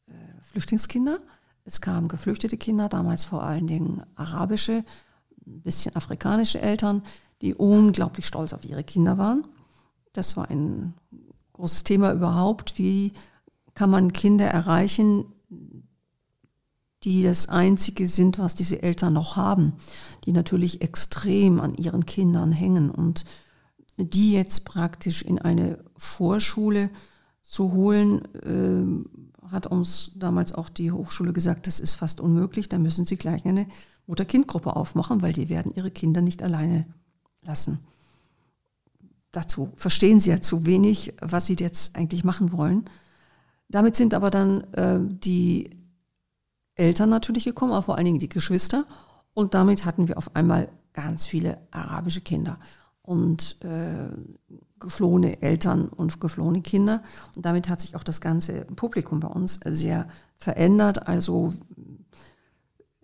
äh, 0.06 0.12
Flüchtlingskinder. 0.42 1.20
Es 1.64 1.80
kamen 1.80 2.08
geflüchtete 2.08 2.56
Kinder, 2.56 2.88
damals 2.88 3.24
vor 3.24 3.42
allen 3.42 3.66
Dingen 3.66 4.02
arabische, 4.16 4.84
ein 5.46 5.62
bisschen 5.62 5.96
afrikanische 5.96 6.60
Eltern, 6.60 7.02
die 7.40 7.54
unglaublich 7.54 8.26
stolz 8.26 8.52
auf 8.52 8.64
ihre 8.64 8.84
Kinder 8.84 9.18
waren. 9.18 9.46
Das 10.12 10.36
war 10.36 10.50
ein 10.50 10.94
großes 11.52 11.84
Thema 11.84 12.12
überhaupt. 12.12 12.78
Wie 12.78 13.12
kann 13.74 13.90
man 13.90 14.12
Kinder 14.12 14.46
erreichen, 14.46 15.26
die 17.04 17.22
das 17.22 17.48
Einzige 17.48 18.06
sind, 18.06 18.38
was 18.38 18.54
diese 18.54 18.82
Eltern 18.82 19.12
noch 19.12 19.36
haben, 19.36 19.74
die 20.24 20.32
natürlich 20.32 20.82
extrem 20.82 21.60
an 21.60 21.74
ihren 21.74 22.06
Kindern 22.06 22.52
hängen 22.52 22.90
und 22.90 23.24
die 23.96 24.32
jetzt 24.32 24.64
praktisch 24.64 25.22
in 25.22 25.38
eine 25.38 25.78
Vorschule 25.96 26.90
zu 27.42 27.72
holen, 27.72 28.22
äh, 28.34 29.48
hat 29.48 29.66
uns 29.66 30.12
damals 30.14 30.52
auch 30.54 30.68
die 30.68 30.92
Hochschule 30.92 31.32
gesagt, 31.32 31.66
das 31.66 31.80
ist 31.80 31.94
fast 31.94 32.20
unmöglich, 32.20 32.68
da 32.68 32.78
müssen 32.78 33.04
Sie 33.04 33.16
gleich 33.16 33.44
eine 33.44 33.66
Mutter-Kind-Gruppe 34.06 34.74
aufmachen, 34.74 35.22
weil 35.22 35.32
die 35.32 35.48
werden 35.48 35.72
ihre 35.74 35.90
Kinder 35.90 36.22
nicht 36.22 36.42
alleine 36.42 36.86
lassen. 37.42 37.80
Dazu 39.30 39.70
verstehen 39.76 40.20
sie 40.20 40.30
ja 40.30 40.40
zu 40.40 40.66
wenig, 40.66 41.14
was 41.20 41.46
sie 41.46 41.56
jetzt 41.58 41.96
eigentlich 41.96 42.22
machen 42.24 42.52
wollen. 42.52 42.84
Damit 43.68 43.96
sind 43.96 44.12
aber 44.12 44.30
dann 44.30 44.60
äh, 44.74 45.00
die 45.00 45.70
Eltern 46.74 47.10
natürlich 47.10 47.44
gekommen, 47.44 47.72
aber 47.72 47.82
vor 47.82 47.96
allen 47.96 48.06
Dingen 48.06 48.18
die 48.18 48.28
Geschwister. 48.28 48.84
Und 49.34 49.54
damit 49.54 49.84
hatten 49.84 50.08
wir 50.08 50.18
auf 50.18 50.34
einmal 50.36 50.68
ganz 50.92 51.26
viele 51.26 51.58
arabische 51.70 52.20
Kinder 52.20 52.58
und 53.02 53.56
äh, 53.62 54.08
geflohene 54.78 55.42
Eltern 55.42 55.88
und 55.88 56.20
geflohene 56.20 56.62
Kinder. 56.62 57.02
Und 57.36 57.44
damit 57.44 57.68
hat 57.68 57.80
sich 57.80 57.96
auch 57.96 58.04
das 58.04 58.20
ganze 58.20 58.64
Publikum 58.64 59.20
bei 59.20 59.28
uns 59.28 59.60
sehr 59.64 60.08
verändert. 60.36 61.08
Also 61.08 61.54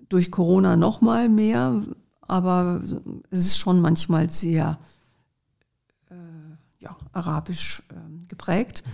durch 0.08 0.30
Corona 0.30 0.76
noch 0.76 1.00
mal 1.00 1.28
mehr, 1.28 1.80
aber 2.20 2.80
es 3.30 3.46
ist 3.46 3.58
schon 3.58 3.80
manchmal 3.80 4.30
sehr 4.30 4.78
äh, 6.10 6.14
ja, 6.78 6.96
arabisch 7.12 7.82
äh, 7.90 8.26
geprägt. 8.26 8.82
Mhm. 8.86 8.90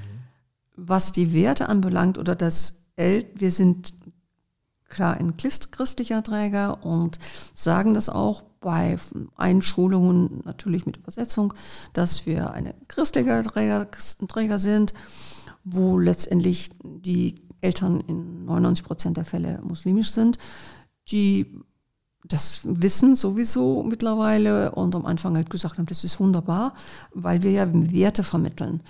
Was 0.77 1.13
die 1.13 1.33
Werte 1.33 1.69
anbelangt 1.69 2.19
oder 2.19 2.35
das 2.35 2.85
El 2.97 3.27
wir 3.35 3.51
sind 3.51 3.93
klar 4.95 5.15
ein 5.15 5.37
christlicher 5.37 6.23
Träger 6.23 6.85
und 6.85 7.19
sagen 7.53 7.95
das 7.95 8.09
auch 8.09 8.43
bei 8.61 8.97
Einschulungen 9.37 10.41
natürlich 10.45 10.87
mit 10.87 10.97
Übersetzung, 10.97 11.53
dass 11.93 12.25
wir 12.27 12.53
eine 12.53 12.75
christlicher 12.89 13.43
Träger, 13.43 13.89
Träger 14.29 14.59
sind, 14.59 14.95
wo 15.65 15.99
letztendlich 15.99 16.71
die 16.83 17.43
Eltern 17.61 18.01
in 18.01 18.45
99 18.47 18.85
Prozent 18.85 19.17
der 19.17 19.25
Fälle 19.25 19.61
muslimisch 19.63 20.11
sind, 20.13 20.39
die 21.11 21.47
das 22.27 22.61
wissen 22.65 23.15
sowieso 23.15 23.83
mittlerweile 23.83 24.73
und 24.73 24.95
am 24.95 25.05
Anfang 25.05 25.37
halt 25.37 25.51
gesagt 25.51 25.77
haben, 25.77 25.87
das 25.87 26.05
ist 26.05 26.19
wunderbar, 26.21 26.75
weil 27.13 27.43
wir 27.43 27.51
ja 27.51 27.69
Werte 27.71 28.23
vermitteln. 28.23 28.83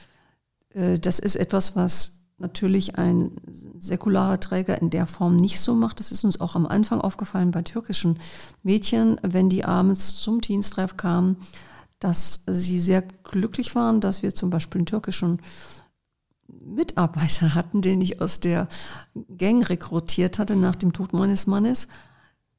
Äh, 0.70 0.98
das 1.00 1.18
ist 1.18 1.34
etwas, 1.36 1.74
was 1.74 2.23
natürlich 2.44 2.96
ein 2.96 3.32
säkularer 3.78 4.38
Träger 4.38 4.80
in 4.80 4.90
der 4.90 5.06
Form 5.06 5.34
nicht 5.36 5.60
so 5.60 5.74
macht. 5.74 5.98
Das 5.98 6.12
ist 6.12 6.24
uns 6.24 6.40
auch 6.40 6.54
am 6.54 6.66
Anfang 6.66 7.00
aufgefallen 7.00 7.50
bei 7.50 7.62
türkischen 7.62 8.18
Mädchen, 8.62 9.18
wenn 9.22 9.48
die 9.48 9.64
abends 9.64 10.16
zum 10.16 10.40
Dienstreff 10.40 10.96
kamen, 10.96 11.38
dass 11.98 12.44
sie 12.46 12.78
sehr 12.78 13.02
glücklich 13.02 13.74
waren, 13.74 14.00
dass 14.00 14.22
wir 14.22 14.34
zum 14.34 14.50
Beispiel 14.50 14.80
einen 14.80 14.86
türkischen 14.86 15.40
Mitarbeiter 16.46 17.54
hatten, 17.54 17.80
den 17.80 18.00
ich 18.02 18.20
aus 18.20 18.40
der 18.40 18.68
Gang 19.36 19.68
rekrutiert 19.68 20.38
hatte 20.38 20.56
nach 20.56 20.76
dem 20.76 20.92
Tod 20.92 21.14
meines 21.14 21.46
Mannes. 21.46 21.88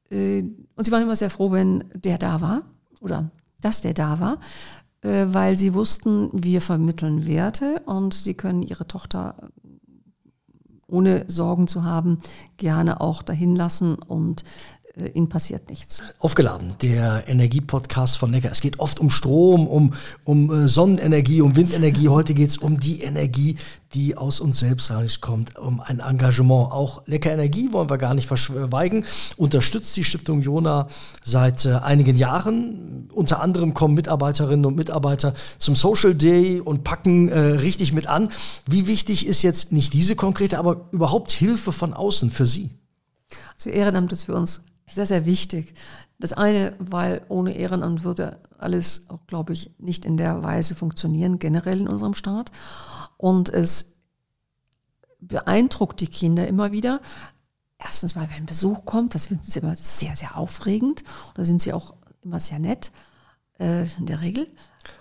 Äh, 0.09 0.41
und 0.75 0.83
sie 0.83 0.91
waren 0.91 1.03
immer 1.03 1.15
sehr 1.15 1.29
froh, 1.29 1.51
wenn 1.51 1.83
der 1.93 2.17
da 2.17 2.41
war 2.41 2.63
oder 3.01 3.29
dass 3.61 3.81
der 3.81 3.93
da 3.93 4.19
war, 4.19 4.39
äh, 5.01 5.27
weil 5.27 5.57
sie 5.57 5.73
wussten, 5.73 6.29
wir 6.33 6.61
vermitteln 6.61 7.27
Werte 7.27 7.81
und 7.85 8.13
sie 8.13 8.33
können 8.33 8.63
ihre 8.63 8.87
Tochter 8.87 9.51
ohne 10.95 11.25
Sorgen 11.27 11.67
zu 11.67 11.83
haben 11.83 12.19
gerne 12.57 13.01
auch 13.01 13.21
dahin 13.21 13.55
lassen 13.55 13.95
und 13.95 14.43
ihnen 14.95 15.27
passiert 15.27 15.69
nichts. 15.69 16.01
Aufgeladen, 16.19 16.75
der 16.81 17.27
Energiepodcast 17.27 18.17
von 18.17 18.31
Lecker. 18.31 18.49
Es 18.51 18.61
geht 18.61 18.79
oft 18.79 18.99
um 18.99 19.09
Strom, 19.09 19.67
um, 19.67 19.93
um 20.23 20.51
äh, 20.51 20.67
Sonnenenergie, 20.67 21.41
um 21.41 21.55
Windenergie. 21.55 22.07
Heute 22.07 22.33
geht 22.33 22.49
es 22.49 22.57
um 22.57 22.79
die 22.79 23.01
Energie, 23.01 23.57
die 23.93 24.15
aus 24.15 24.39
uns 24.39 24.59
selbst 24.59 24.91
rauskommt, 24.91 25.57
um 25.57 25.81
ein 25.81 25.99
Engagement. 25.99 26.71
Auch 26.71 27.05
Lecker 27.07 27.31
Energie 27.31 27.73
wollen 27.73 27.89
wir 27.89 27.97
gar 27.97 28.13
nicht 28.13 28.27
verschweigen. 28.27 29.05
Unterstützt 29.35 29.95
die 29.97 30.03
Stiftung 30.03 30.41
Jona 30.41 30.87
seit 31.23 31.65
äh, 31.65 31.73
einigen 31.73 32.15
Jahren. 32.15 33.09
Unter 33.13 33.41
anderem 33.41 33.73
kommen 33.73 33.95
Mitarbeiterinnen 33.95 34.65
und 34.65 34.75
Mitarbeiter 34.75 35.33
zum 35.57 35.75
Social 35.75 36.15
Day 36.15 36.61
und 36.61 36.85
packen 36.85 37.27
äh, 37.27 37.39
richtig 37.39 37.91
mit 37.91 38.07
an. 38.07 38.29
Wie 38.65 38.87
wichtig 38.87 39.25
ist 39.27 39.41
jetzt 39.41 39.73
nicht 39.73 39.93
diese 39.93 40.15
konkrete, 40.15 40.57
aber 40.57 40.87
überhaupt 40.91 41.31
Hilfe 41.31 41.73
von 41.73 41.93
außen 41.93 42.31
für 42.31 42.45
Sie? 42.45 42.69
Also 43.55 43.69
Ehrenamt 43.69 44.11
ist 44.11 44.23
für 44.23 44.35
uns 44.35 44.61
sehr, 44.91 45.05
sehr 45.05 45.25
wichtig. 45.25 45.73
Das 46.19 46.33
eine, 46.33 46.73
weil 46.79 47.25
ohne 47.27 47.53
Ehrenamt 47.53 48.03
würde 48.03 48.39
alles 48.57 49.07
glaube 49.27 49.53
ich, 49.53 49.71
nicht 49.77 50.05
in 50.05 50.17
der 50.17 50.43
Weise 50.43 50.75
funktionieren, 50.75 51.39
generell 51.39 51.81
in 51.81 51.87
unserem 51.87 52.13
Staat. 52.13 52.51
Und 53.17 53.49
es 53.49 53.95
beeindruckt 55.19 55.99
die 56.01 56.07
Kinder 56.07 56.47
immer 56.47 56.71
wieder. 56.71 57.01
Erstens 57.77 58.15
mal, 58.15 58.29
wenn 58.29 58.45
Besuch 58.45 58.85
kommt, 58.85 59.15
das 59.15 59.27
finden 59.27 59.43
sie 59.43 59.59
immer 59.59 59.75
sehr, 59.75 60.15
sehr 60.15 60.37
aufregend. 60.37 61.03
Und 61.29 61.37
da 61.37 61.43
sind 61.43 61.61
sie 61.61 61.73
auch 61.73 61.95
immer 62.23 62.39
sehr 62.39 62.59
nett, 62.59 62.91
äh, 63.59 63.83
in 63.97 64.05
der 64.05 64.21
Regel. 64.21 64.47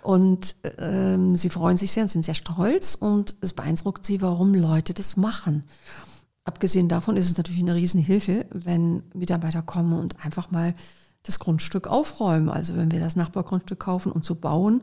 Und 0.02 0.54
äh, 0.64 1.18
sie 1.34 1.50
freuen 1.50 1.76
sich 1.76 1.92
sehr 1.92 2.04
und 2.04 2.08
sind 2.08 2.24
sehr 2.24 2.34
stolz. 2.34 2.94
Und 2.94 3.34
es 3.40 3.52
beeindruckt 3.52 4.04
sie, 4.04 4.20
warum 4.20 4.54
Leute 4.54 4.94
das 4.94 5.16
machen. 5.16 5.64
Abgesehen 6.44 6.88
davon 6.88 7.16
ist 7.16 7.26
es 7.26 7.36
natürlich 7.36 7.62
eine 7.62 7.74
Riesenhilfe, 7.74 8.46
wenn 8.50 9.02
Mitarbeiter 9.14 9.62
kommen 9.62 9.98
und 9.98 10.22
einfach 10.24 10.50
mal 10.50 10.74
das 11.22 11.38
Grundstück 11.38 11.86
aufräumen. 11.86 12.50
Also 12.50 12.76
wenn 12.76 12.92
wir 12.92 13.00
das 13.00 13.16
Nachbargrundstück 13.16 13.80
kaufen 13.80 14.12
und 14.12 14.24
zu 14.24 14.34
bauen, 14.34 14.82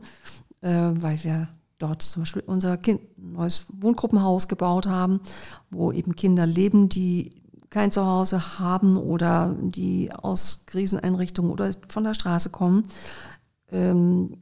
äh, 0.60 0.90
weil 0.94 1.22
wir 1.22 1.48
dort 1.78 2.02
zum 2.02 2.22
Beispiel 2.22 2.42
unser 2.46 2.76
kind, 2.76 3.00
neues 3.16 3.66
Wohngruppenhaus 3.72 4.48
gebaut 4.48 4.86
haben, 4.86 5.20
wo 5.70 5.92
eben 5.92 6.16
Kinder 6.16 6.46
leben, 6.46 6.88
die 6.88 7.42
kein 7.70 7.90
Zuhause 7.90 8.58
haben 8.58 8.96
oder 8.96 9.56
die 9.60 10.12
aus 10.12 10.64
Kriseneinrichtungen 10.66 11.50
oder 11.50 11.70
von 11.88 12.04
der 12.04 12.14
Straße 12.14 12.50
kommen. 12.50 12.84
Ähm, 13.70 14.36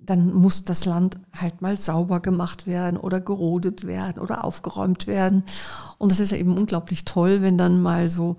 dann 0.00 0.32
muss 0.32 0.64
das 0.64 0.84
Land 0.84 1.18
halt 1.32 1.62
mal 1.62 1.76
sauber 1.76 2.20
gemacht 2.20 2.66
werden 2.66 2.96
oder 2.96 3.20
gerodet 3.20 3.86
werden 3.86 4.20
oder 4.22 4.44
aufgeräumt 4.44 5.06
werden. 5.06 5.44
Und 5.98 6.12
das 6.12 6.20
ist 6.20 6.32
ja 6.32 6.38
eben 6.38 6.56
unglaublich 6.56 7.04
toll, 7.04 7.42
wenn 7.42 7.58
dann 7.58 7.82
mal 7.82 8.08
so 8.08 8.36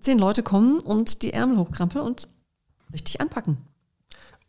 zehn 0.00 0.18
Leute 0.18 0.42
kommen 0.42 0.80
und 0.80 1.22
die 1.22 1.32
Ärmel 1.32 1.58
hochkrampeln 1.58 2.04
und 2.04 2.28
richtig 2.92 3.20
anpacken 3.20 3.58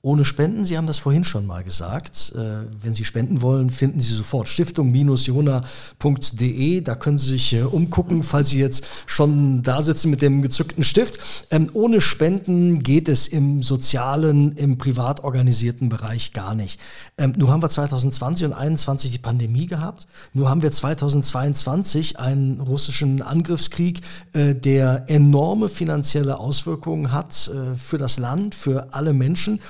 ohne 0.05 0.23
Spenden. 0.23 0.63
Sie 0.65 0.77
haben 0.77 0.85
das 0.85 0.99
vorhin 0.99 1.23
schon 1.23 1.47
mal 1.47 1.63
gesagt. 1.63 2.31
Äh, 2.35 2.67
wenn 2.83 2.93
Sie 2.93 3.05
spenden 3.05 3.41
wollen, 3.41 3.71
finden 3.71 4.01
Sie 4.01 4.13
sofort 4.13 4.47
stiftung-jona.de. 4.47 6.81
Da 6.81 6.93
können 6.93 7.17
Sie 7.17 7.31
sich 7.31 7.53
äh, 7.53 7.63
umgucken, 7.63 8.21
falls 8.21 8.49
Sie 8.49 8.59
jetzt 8.59 8.85
schon 9.07 9.63
da 9.63 9.81
sitzen 9.81 10.11
mit 10.11 10.21
dem 10.21 10.43
gezückten 10.43 10.83
Stift. 10.83 11.17
Ähm, 11.49 11.71
ohne 11.73 12.01
Spenden 12.01 12.83
geht 12.83 13.09
es 13.09 13.27
im 13.27 13.63
sozialen, 13.63 14.51
im 14.51 14.77
privat 14.77 15.23
organisierten 15.23 15.89
Bereich 15.89 16.33
gar 16.33 16.53
nicht. 16.53 16.79
Ähm, 17.17 17.33
nun 17.35 17.49
haben 17.49 17.63
wir 17.63 17.69
2020 17.69 18.45
und 18.45 18.51
2021 18.51 19.09
die 19.09 19.17
Pandemie 19.17 19.65
gehabt. 19.65 20.05
Nun 20.33 20.47
haben 20.47 20.61
wir 20.61 20.71
2022 20.71 22.19
einen 22.19 22.59
russischen 22.59 23.23
Angriffskrieg, 23.23 24.01
äh, 24.33 24.53
der 24.53 25.05
enorme 25.07 25.67
finanzielle 25.67 26.37
Auswirkungen 26.37 27.11
hat 27.11 27.49
für 27.77 27.97
das 27.97 28.19
Land, 28.19 28.53
für 28.53 28.93
alle 28.93 29.13
Menschen. 29.13 29.61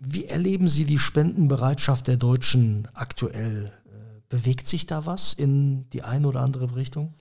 Wie 0.00 0.24
erleben 0.24 0.68
Sie 0.68 0.86
die 0.86 0.98
Spendenbereitschaft 0.98 2.06
der 2.06 2.16
Deutschen 2.16 2.88
aktuell? 2.94 3.70
Bewegt 4.30 4.66
sich 4.66 4.86
da 4.86 5.04
was 5.04 5.34
in 5.34 5.90
die 5.90 6.02
eine 6.02 6.26
oder 6.26 6.40
andere 6.40 6.74
Richtung? 6.74 7.14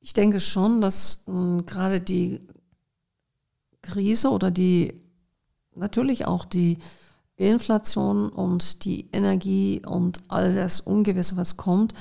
Ich 0.00 0.12
denke 0.12 0.38
schon, 0.38 0.80
dass 0.80 1.24
äh, 1.26 1.62
gerade 1.62 2.00
die 2.00 2.40
Krise 3.82 4.30
oder 4.30 4.50
die 4.50 5.00
natürlich 5.74 6.26
auch 6.26 6.44
die 6.44 6.78
Inflation 7.36 8.28
und 8.28 8.84
die 8.84 9.08
Energie 9.12 9.82
und 9.84 10.20
all 10.28 10.54
das 10.54 10.80
Ungewisse, 10.80 11.36
was 11.36 11.56
kommt, 11.56 11.94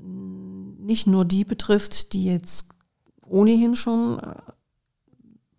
nicht 0.00 1.06
nur 1.06 1.24
die 1.24 1.44
betrifft, 1.44 2.12
die 2.12 2.24
jetzt 2.24 2.68
ohnehin 3.22 3.74
schon 3.74 4.18
äh, 4.18 4.34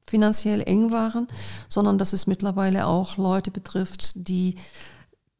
finanziell 0.06 0.62
eng 0.62 0.92
waren, 0.92 1.28
sondern 1.68 1.98
dass 1.98 2.14
es 2.14 2.28
mittlerweile 2.28 2.88
auch 2.88 3.18
Leute 3.18 3.52
betrifft, 3.52 4.28
die, 4.28 4.56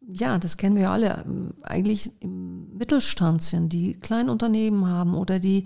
ja, 0.02 0.38
das 0.40 0.58
kennen 0.58 0.76
wir 0.76 0.92
alle, 0.92 1.26
eigentlich 1.64 2.12
im 2.22 2.76
Mittelstand 2.78 3.42
sind, 3.42 3.74
die 3.74 4.00
Kleinunternehmen 4.00 4.88
haben 4.88 5.16
oder 5.16 5.40
die 5.40 5.66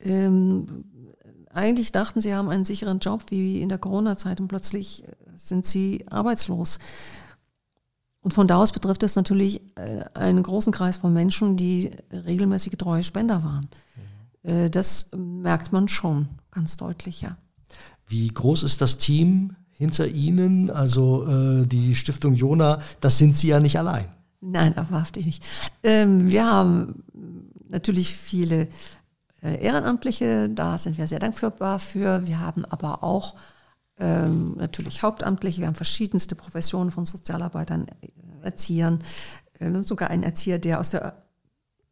ähm, 0.00 0.84
eigentlich 1.50 1.92
dachten, 1.92 2.20
sie 2.20 2.34
haben 2.34 2.50
einen 2.50 2.66
sicheren 2.66 2.98
Job 2.98 3.24
wie 3.30 3.62
in 3.62 3.70
der 3.70 3.78
Corona-Zeit 3.78 4.40
und 4.40 4.48
plötzlich 4.48 5.04
sind 5.34 5.64
sie 5.64 6.04
arbeitslos. 6.10 6.78
Und 8.20 8.34
von 8.34 8.48
da 8.48 8.58
aus 8.58 8.72
betrifft 8.72 9.02
es 9.04 9.16
natürlich 9.16 9.62
äh, 9.76 10.04
einen 10.12 10.42
großen 10.42 10.72
Kreis 10.72 10.96
von 10.96 11.12
Menschen, 11.12 11.56
die 11.56 11.92
regelmäßige 12.12 12.76
treue 12.76 13.02
Spender 13.02 13.42
waren. 13.42 13.68
Mhm. 14.42 14.70
Das 14.70 15.10
merkt 15.16 15.72
man 15.72 15.88
schon 15.88 16.28
ganz 16.52 16.76
deutlich, 16.76 17.20
ja. 17.20 17.36
Wie 18.06 18.28
groß 18.28 18.62
ist 18.62 18.80
das 18.80 18.98
Team 18.98 19.56
hinter 19.72 20.06
Ihnen? 20.06 20.70
Also 20.70 21.26
äh, 21.26 21.66
die 21.66 21.94
Stiftung 21.94 22.34
Jona, 22.34 22.80
das 23.00 23.18
sind 23.18 23.36
Sie 23.36 23.48
ja 23.48 23.60
nicht 23.60 23.78
allein. 23.78 24.06
Nein, 24.40 24.74
wahrhaftig 24.76 25.26
nicht. 25.26 25.44
Ähm, 25.82 26.30
wir 26.30 26.46
haben 26.46 27.02
natürlich 27.68 28.14
viele 28.14 28.68
äh, 29.42 29.60
Ehrenamtliche, 29.60 30.48
da 30.48 30.78
sind 30.78 30.98
wir 30.98 31.06
sehr 31.06 31.18
dankbar 31.18 31.78
für. 31.78 32.26
Wir 32.26 32.40
haben 32.40 32.64
aber 32.64 33.02
auch 33.02 33.34
ähm, 33.98 34.54
natürlich 34.56 35.02
Hauptamtliche, 35.02 35.60
wir 35.60 35.66
haben 35.66 35.74
verschiedenste 35.74 36.34
Professionen 36.34 36.90
von 36.90 37.04
Sozialarbeitern, 37.04 37.88
äh, 38.00 38.08
Erziehern, 38.42 39.00
äh, 39.58 39.82
sogar 39.82 40.10
einen 40.10 40.22
Erzieher, 40.22 40.58
der 40.58 40.80
aus 40.80 40.90
der 40.90 41.22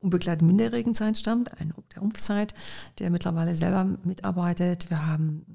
unbegleiteten 0.00 0.47
Minderjährigenzeit 0.47 1.16
stammt, 1.16 1.59
ein, 1.59 1.73
der 1.94 2.02
Umfzeit, 2.02 2.54
der 2.99 3.11
mittlerweile 3.11 3.54
selber 3.56 3.85
mitarbeitet. 4.04 4.90
Wir 4.90 5.06
haben 5.06 5.47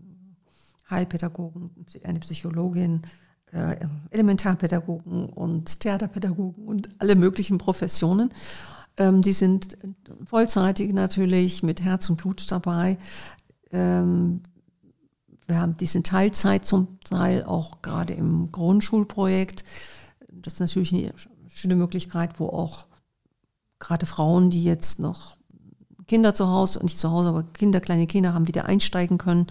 Heilpädagogen, 0.89 1.71
eine 2.03 2.19
Psychologin, 2.19 3.03
äh, 3.51 3.77
Elementarpädagogen 4.11 5.29
und 5.29 5.79
Theaterpädagogen 5.79 6.65
und 6.65 6.89
alle 6.99 7.15
möglichen 7.15 7.57
Professionen. 7.57 8.29
Ähm, 8.97 9.21
die 9.21 9.33
sind 9.33 9.77
vollzeitig 10.25 10.93
natürlich 10.93 11.63
mit 11.63 11.81
Herz 11.81 12.09
und 12.09 12.17
Blut 12.17 12.51
dabei. 12.51 12.97
Ähm, 13.71 14.41
wir 15.47 15.59
haben 15.59 15.77
diesen 15.77 16.03
Teilzeit 16.03 16.65
zum 16.65 16.99
Teil 17.01 17.43
auch 17.43 17.81
gerade 17.81 18.13
im 18.13 18.51
Grundschulprojekt. 18.51 19.63
Das 20.31 20.53
ist 20.53 20.59
natürlich 20.59 20.93
eine 20.93 21.13
schöne 21.47 21.75
Möglichkeit, 21.75 22.39
wo 22.39 22.49
auch 22.49 22.85
gerade 23.79 24.05
Frauen, 24.05 24.51
die 24.51 24.63
jetzt 24.63 24.99
noch 24.99 25.37
Kinder 26.07 26.35
zu 26.35 26.47
Hause, 26.47 26.83
nicht 26.83 26.97
zu 26.97 27.09
Hause, 27.09 27.29
aber 27.29 27.43
Kinder, 27.43 27.79
kleine 27.79 28.05
Kinder 28.05 28.33
haben, 28.33 28.47
wieder 28.47 28.65
einsteigen 28.65 29.17
können. 29.17 29.47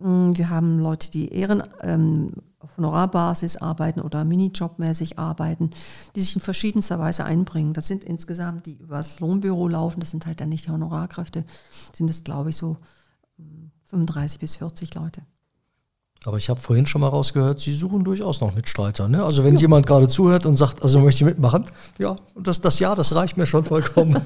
Mm, 0.00 0.32
wir 0.34 0.50
haben 0.50 0.78
Leute, 0.78 1.10
die 1.10 1.32
Ehren, 1.32 1.62
ähm, 1.82 2.32
auf 2.60 2.76
Honorarbasis 2.76 3.56
arbeiten 3.56 4.00
oder 4.00 4.24
Minijobmäßig 4.24 5.18
arbeiten, 5.18 5.70
die 6.14 6.20
sich 6.20 6.34
in 6.34 6.42
verschiedenster 6.42 6.98
Weise 6.98 7.24
einbringen. 7.24 7.72
Das 7.72 7.86
sind 7.86 8.04
insgesamt, 8.04 8.66
die 8.66 8.74
über 8.74 8.96
das 8.96 9.18
Lohnbüro 9.18 9.68
laufen, 9.68 10.00
das 10.00 10.10
sind 10.10 10.26
halt 10.26 10.40
dann 10.40 10.50
nicht 10.50 10.66
die 10.66 10.70
Honorarkräfte, 10.70 11.44
sind 11.94 12.10
das, 12.10 12.22
glaube 12.22 12.50
ich, 12.50 12.56
so 12.56 12.76
35 13.86 14.38
mm, 14.38 14.40
bis 14.40 14.56
40 14.56 14.94
Leute. 14.94 15.22
Aber 16.26 16.36
ich 16.36 16.50
habe 16.50 16.60
vorhin 16.60 16.84
schon 16.84 17.00
mal 17.00 17.08
rausgehört, 17.08 17.60
Sie 17.60 17.74
suchen 17.74 18.04
durchaus 18.04 18.42
noch 18.42 18.54
Mitstreiter. 18.54 19.08
Ne? 19.08 19.24
Also 19.24 19.42
wenn 19.42 19.54
ja. 19.54 19.62
jemand 19.62 19.86
gerade 19.86 20.06
zuhört 20.06 20.44
und 20.44 20.56
sagt, 20.56 20.82
also 20.82 21.00
möchte 21.00 21.24
ich 21.24 21.30
mitmachen, 21.30 21.64
ja, 21.98 22.16
das, 22.36 22.60
das 22.60 22.78
Ja, 22.78 22.94
das 22.94 23.14
reicht 23.14 23.38
mir 23.38 23.46
schon 23.46 23.64
vollkommen. 23.64 24.20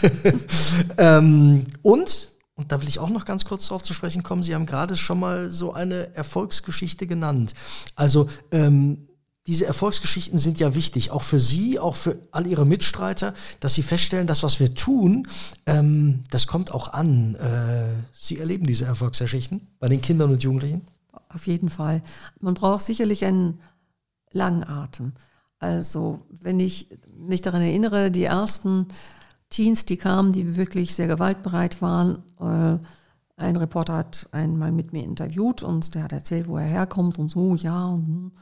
ähm, 0.98 1.64
und, 1.82 2.29
und 2.60 2.72
da 2.72 2.80
will 2.80 2.88
ich 2.88 2.98
auch 2.98 3.08
noch 3.08 3.24
ganz 3.24 3.44
kurz 3.44 3.66
drauf 3.66 3.82
zu 3.82 3.92
sprechen 3.92 4.22
kommen, 4.22 4.42
Sie 4.42 4.54
haben 4.54 4.66
gerade 4.66 4.96
schon 4.96 5.18
mal 5.18 5.48
so 5.48 5.72
eine 5.72 6.14
Erfolgsgeschichte 6.14 7.06
genannt. 7.06 7.54
Also 7.96 8.28
ähm, 8.52 9.08
diese 9.46 9.66
Erfolgsgeschichten 9.66 10.38
sind 10.38 10.60
ja 10.60 10.74
wichtig, 10.74 11.10
auch 11.10 11.22
für 11.22 11.40
Sie, 11.40 11.78
auch 11.78 11.96
für 11.96 12.18
all 12.30 12.46
Ihre 12.46 12.66
Mitstreiter, 12.66 13.34
dass 13.58 13.74
Sie 13.74 13.82
feststellen, 13.82 14.26
dass 14.26 14.42
was 14.42 14.60
wir 14.60 14.74
tun, 14.74 15.26
ähm, 15.66 16.22
das 16.30 16.46
kommt 16.46 16.72
auch 16.72 16.92
an. 16.92 17.34
Äh, 17.34 17.94
Sie 18.12 18.38
erleben 18.38 18.66
diese 18.66 18.84
Erfolgsgeschichten 18.84 19.66
bei 19.78 19.88
den 19.88 20.02
Kindern 20.02 20.30
und 20.30 20.42
Jugendlichen? 20.42 20.86
auf 21.32 21.46
jeden 21.46 21.70
Fall. 21.70 22.02
Man 22.40 22.54
braucht 22.54 22.82
sicherlich 22.82 23.24
einen 23.24 23.60
langen 24.32 24.64
Atem. 24.64 25.12
Also 25.58 26.20
wenn 26.28 26.60
ich 26.60 26.88
mich 27.16 27.42
daran 27.42 27.62
erinnere, 27.62 28.10
die 28.10 28.24
ersten 28.24 28.88
Teens, 29.50 29.84
die 29.84 29.96
kamen, 29.96 30.32
die 30.32 30.56
wirklich 30.56 30.94
sehr 30.94 31.08
gewaltbereit 31.08 31.82
waren, 31.82 32.22
äh, 32.40 32.78
ein 33.40 33.56
Reporter 33.56 33.94
hat 33.96 34.28
einmal 34.32 34.70
mit 34.70 34.92
mir 34.92 35.02
interviewt 35.02 35.62
und 35.62 35.94
der 35.94 36.04
hat 36.04 36.12
erzählt, 36.12 36.46
wo 36.46 36.58
er 36.58 36.66
herkommt 36.66 37.18
und 37.18 37.30
so, 37.30 37.54
ja, 37.54 37.86
und 37.86 38.06
hm. 38.06 38.32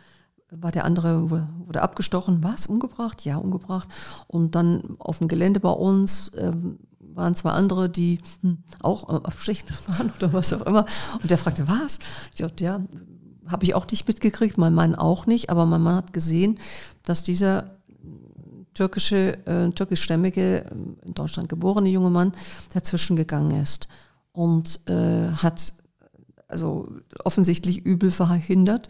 war 0.50 0.72
der 0.72 0.84
andere, 0.84 1.30
wurde 1.30 1.82
abgestochen, 1.82 2.42
was, 2.42 2.66
umgebracht? 2.66 3.24
Ja, 3.24 3.36
umgebracht. 3.36 3.88
Und 4.26 4.54
dann 4.54 4.96
auf 4.98 5.18
dem 5.18 5.28
Gelände 5.28 5.60
bei 5.60 5.70
uns 5.70 6.32
ähm, 6.36 6.80
waren 6.98 7.34
zwei 7.36 7.50
andere, 7.50 7.88
die 7.88 8.20
hm, 8.42 8.58
auch 8.82 9.08
äh, 9.08 9.16
abstechen 9.24 9.68
waren 9.86 10.12
oder 10.18 10.32
was 10.32 10.52
auch 10.52 10.66
immer. 10.66 10.84
Und 11.22 11.30
der 11.30 11.38
fragte, 11.38 11.68
was? 11.68 12.00
Ich 12.32 12.40
dachte, 12.40 12.64
ja, 12.64 12.80
habe 13.46 13.64
ich 13.64 13.74
auch 13.74 13.86
nicht 13.88 14.06
mitgekriegt, 14.08 14.58
mein 14.58 14.74
Mann 14.74 14.94
auch 14.94 15.26
nicht, 15.26 15.48
aber 15.48 15.64
mein 15.64 15.80
Mann 15.80 15.96
hat 15.96 16.12
gesehen, 16.12 16.58
dass 17.04 17.22
dieser 17.22 17.77
türkische, 18.78 19.44
äh, 19.44 19.70
türkischstämmige, 19.72 20.64
in 21.04 21.12
Deutschland 21.14 21.48
geborene 21.48 21.88
junge 21.88 22.10
Mann 22.10 22.32
dazwischen 22.72 23.16
gegangen 23.16 23.60
ist 23.60 23.88
und 24.30 24.78
äh, 24.88 25.32
hat 25.32 25.72
also 26.46 26.88
offensichtlich 27.24 27.84
übel 27.84 28.12
verhindert. 28.12 28.88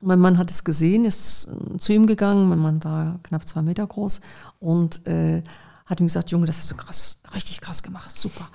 Mein 0.00 0.20
Mann 0.20 0.38
hat 0.38 0.50
es 0.50 0.64
gesehen, 0.64 1.04
ist 1.04 1.48
äh, 1.48 1.76
zu 1.76 1.92
ihm 1.92 2.06
gegangen. 2.06 2.48
Mein 2.48 2.60
Mann 2.60 2.82
war 2.82 3.20
knapp 3.22 3.46
zwei 3.46 3.60
Meter 3.60 3.86
groß 3.86 4.22
und 4.58 5.06
äh, 5.06 5.42
hat 5.84 6.00
ihm 6.00 6.06
gesagt, 6.06 6.30
Junge, 6.30 6.46
das 6.46 6.56
hast 6.56 6.70
du 6.70 6.76
krass, 6.76 7.18
richtig 7.34 7.60
krass 7.60 7.82
gemacht, 7.82 8.16
super. 8.16 8.48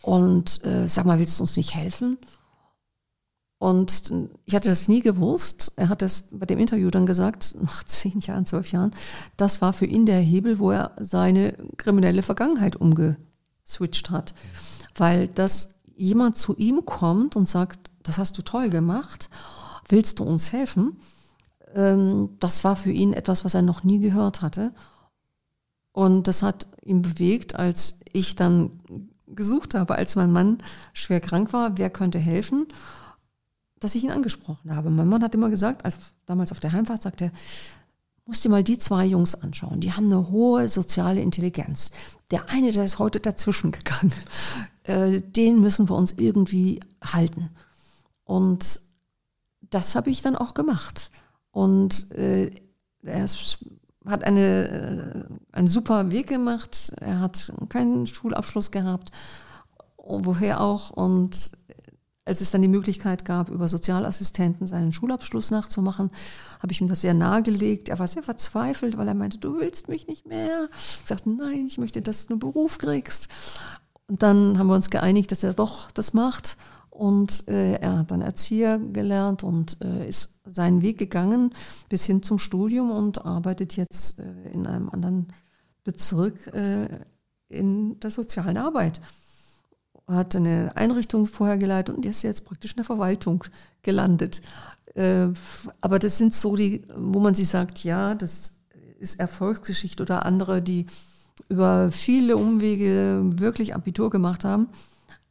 Und 0.00 0.64
äh, 0.64 0.88
sag 0.88 1.04
mal, 1.04 1.18
willst 1.18 1.38
du 1.38 1.42
uns 1.42 1.58
nicht 1.58 1.74
helfen? 1.74 2.16
Und 3.58 4.12
ich 4.44 4.54
hatte 4.54 4.68
das 4.68 4.86
nie 4.86 5.00
gewusst. 5.00 5.72
Er 5.76 5.88
hat 5.88 6.02
das 6.02 6.28
bei 6.30 6.44
dem 6.44 6.58
Interview 6.58 6.90
dann 6.90 7.06
gesagt, 7.06 7.56
nach 7.62 7.84
zehn 7.84 8.20
Jahren, 8.20 8.46
zwölf 8.46 8.70
Jahren, 8.72 8.94
das 9.36 9.62
war 9.62 9.72
für 9.72 9.86
ihn 9.86 10.06
der 10.06 10.20
Hebel, 10.20 10.58
wo 10.58 10.70
er 10.70 10.92
seine 10.98 11.54
kriminelle 11.76 12.22
Vergangenheit 12.22 12.76
umgeswitcht 12.76 14.10
hat. 14.10 14.34
Weil 14.94 15.28
dass 15.28 15.80
jemand 15.96 16.36
zu 16.36 16.54
ihm 16.56 16.84
kommt 16.84 17.36
und 17.36 17.48
sagt, 17.48 17.90
das 18.02 18.18
hast 18.18 18.36
du 18.36 18.42
toll 18.42 18.68
gemacht, 18.68 19.30
willst 19.88 20.18
du 20.18 20.24
uns 20.24 20.52
helfen? 20.52 21.00
Ähm, 21.74 22.36
das 22.38 22.64
war 22.64 22.76
für 22.76 22.92
ihn 22.92 23.14
etwas, 23.14 23.44
was 23.44 23.54
er 23.54 23.62
noch 23.62 23.82
nie 23.82 23.98
gehört 23.98 24.42
hatte. 24.42 24.72
Und 25.92 26.28
das 26.28 26.42
hat 26.42 26.68
ihn 26.82 27.00
bewegt, 27.00 27.56
als 27.56 28.00
ich 28.12 28.34
dann 28.34 28.80
gesucht 29.26 29.74
habe, 29.74 29.94
als 29.94 30.14
mein 30.14 30.30
Mann 30.30 30.58
schwer 30.92 31.20
krank 31.20 31.54
war, 31.54 31.78
wer 31.78 31.88
könnte 31.88 32.18
helfen, 32.18 32.66
dass 33.80 33.94
ich 33.94 34.04
ihn 34.04 34.10
angesprochen 34.10 34.74
habe. 34.74 34.90
Mein 34.90 35.08
Mann 35.08 35.22
hat 35.22 35.34
immer 35.34 35.50
gesagt, 35.50 35.84
als 35.84 35.96
damals 36.24 36.52
auf 36.52 36.60
der 36.60 36.72
Heimfahrt, 36.72 37.02
sagte 37.02 37.26
er, 37.26 37.32
musst 38.24 38.44
dir 38.44 38.48
mal 38.48 38.64
die 38.64 38.78
zwei 38.78 39.06
Jungs 39.06 39.34
anschauen. 39.34 39.80
Die 39.80 39.92
haben 39.92 40.06
eine 40.06 40.30
hohe 40.30 40.68
soziale 40.68 41.20
Intelligenz. 41.20 41.90
Der 42.30 42.48
eine, 42.48 42.72
der 42.72 42.84
ist 42.84 42.98
heute 42.98 43.20
dazwischen 43.20 43.72
gegangen. 43.72 44.12
Äh, 44.88 45.20
den 45.20 45.60
müssen 45.60 45.88
wir 45.88 45.96
uns 45.96 46.12
irgendwie 46.12 46.78
halten. 47.02 47.50
Und 48.22 48.80
das 49.62 49.96
habe 49.96 50.10
ich 50.10 50.22
dann 50.22 50.36
auch 50.36 50.54
gemacht. 50.54 51.10
Und 51.50 52.12
äh, 52.12 52.52
er 53.02 53.24
ist 53.24 53.58
hat 54.06 54.24
eine, 54.24 55.26
äh, 55.50 55.56
einen 55.56 55.66
super 55.66 56.12
Weg 56.12 56.28
gemacht. 56.28 56.92
Er 57.00 57.20
hat 57.20 57.52
keinen 57.68 58.06
Schulabschluss 58.06 58.70
gehabt, 58.70 59.10
woher 59.96 60.60
auch. 60.60 60.90
Und 60.90 61.50
als 62.26 62.40
es 62.40 62.50
dann 62.50 62.60
die 62.60 62.68
Möglichkeit 62.68 63.24
gab, 63.24 63.48
über 63.48 63.68
Sozialassistenten 63.68 64.66
seinen 64.66 64.92
Schulabschluss 64.92 65.52
nachzumachen, 65.52 66.10
habe 66.60 66.72
ich 66.72 66.80
ihm 66.80 66.88
das 66.88 67.00
sehr 67.00 67.14
nahegelegt. 67.14 67.88
Er 67.88 68.00
war 68.00 68.08
sehr 68.08 68.24
verzweifelt, 68.24 68.98
weil 68.98 69.08
er 69.08 69.14
meinte, 69.14 69.38
du 69.38 69.58
willst 69.58 69.88
mich 69.88 70.08
nicht 70.08 70.26
mehr. 70.26 70.68
Ich 71.02 71.08
sagte, 71.08 71.30
nein, 71.30 71.66
ich 71.66 71.78
möchte, 71.78 72.02
dass 72.02 72.26
du 72.26 72.34
einen 72.34 72.40
Beruf 72.40 72.78
kriegst. 72.78 73.28
Und 74.08 74.22
dann 74.22 74.58
haben 74.58 74.66
wir 74.66 74.74
uns 74.74 74.90
geeinigt, 74.90 75.30
dass 75.30 75.44
er 75.44 75.54
doch 75.54 75.90
das 75.92 76.12
macht. 76.14 76.56
Und 76.90 77.46
äh, 77.46 77.74
er 77.74 77.98
hat 77.98 78.10
dann 78.10 78.22
Erzieher 78.22 78.78
gelernt 78.78 79.44
und 79.44 79.76
äh, 79.82 80.08
ist 80.08 80.40
seinen 80.44 80.82
Weg 80.82 80.98
gegangen 80.98 81.54
bis 81.88 82.06
hin 82.06 82.22
zum 82.22 82.38
Studium 82.38 82.90
und 82.90 83.24
arbeitet 83.24 83.76
jetzt 83.76 84.18
äh, 84.18 84.50
in 84.52 84.66
einem 84.66 84.88
anderen 84.88 85.28
Bezirk 85.84 86.46
äh, 86.54 86.88
in 87.48 88.00
der 88.00 88.10
sozialen 88.10 88.56
Arbeit. 88.56 89.00
Hat 90.06 90.36
eine 90.36 90.76
Einrichtung 90.76 91.26
vorher 91.26 91.58
geleitet 91.58 91.96
und 91.96 92.06
ist 92.06 92.22
jetzt 92.22 92.44
praktisch 92.44 92.72
in 92.72 92.76
der 92.76 92.84
Verwaltung 92.84 93.44
gelandet. 93.82 94.40
Äh, 94.94 95.28
aber 95.80 95.98
das 95.98 96.18
sind 96.18 96.32
so 96.32 96.56
die, 96.56 96.82
wo 96.96 97.20
man 97.20 97.34
sich 97.34 97.48
sagt, 97.48 97.82
ja, 97.84 98.14
das 98.14 98.56
ist 98.98 99.20
Erfolgsgeschichte 99.20 100.02
oder 100.02 100.24
andere, 100.24 100.62
die 100.62 100.86
über 101.48 101.90
viele 101.90 102.36
Umwege 102.36 103.20
wirklich 103.36 103.74
Abitur 103.74 104.10
gemacht 104.10 104.44
haben 104.44 104.68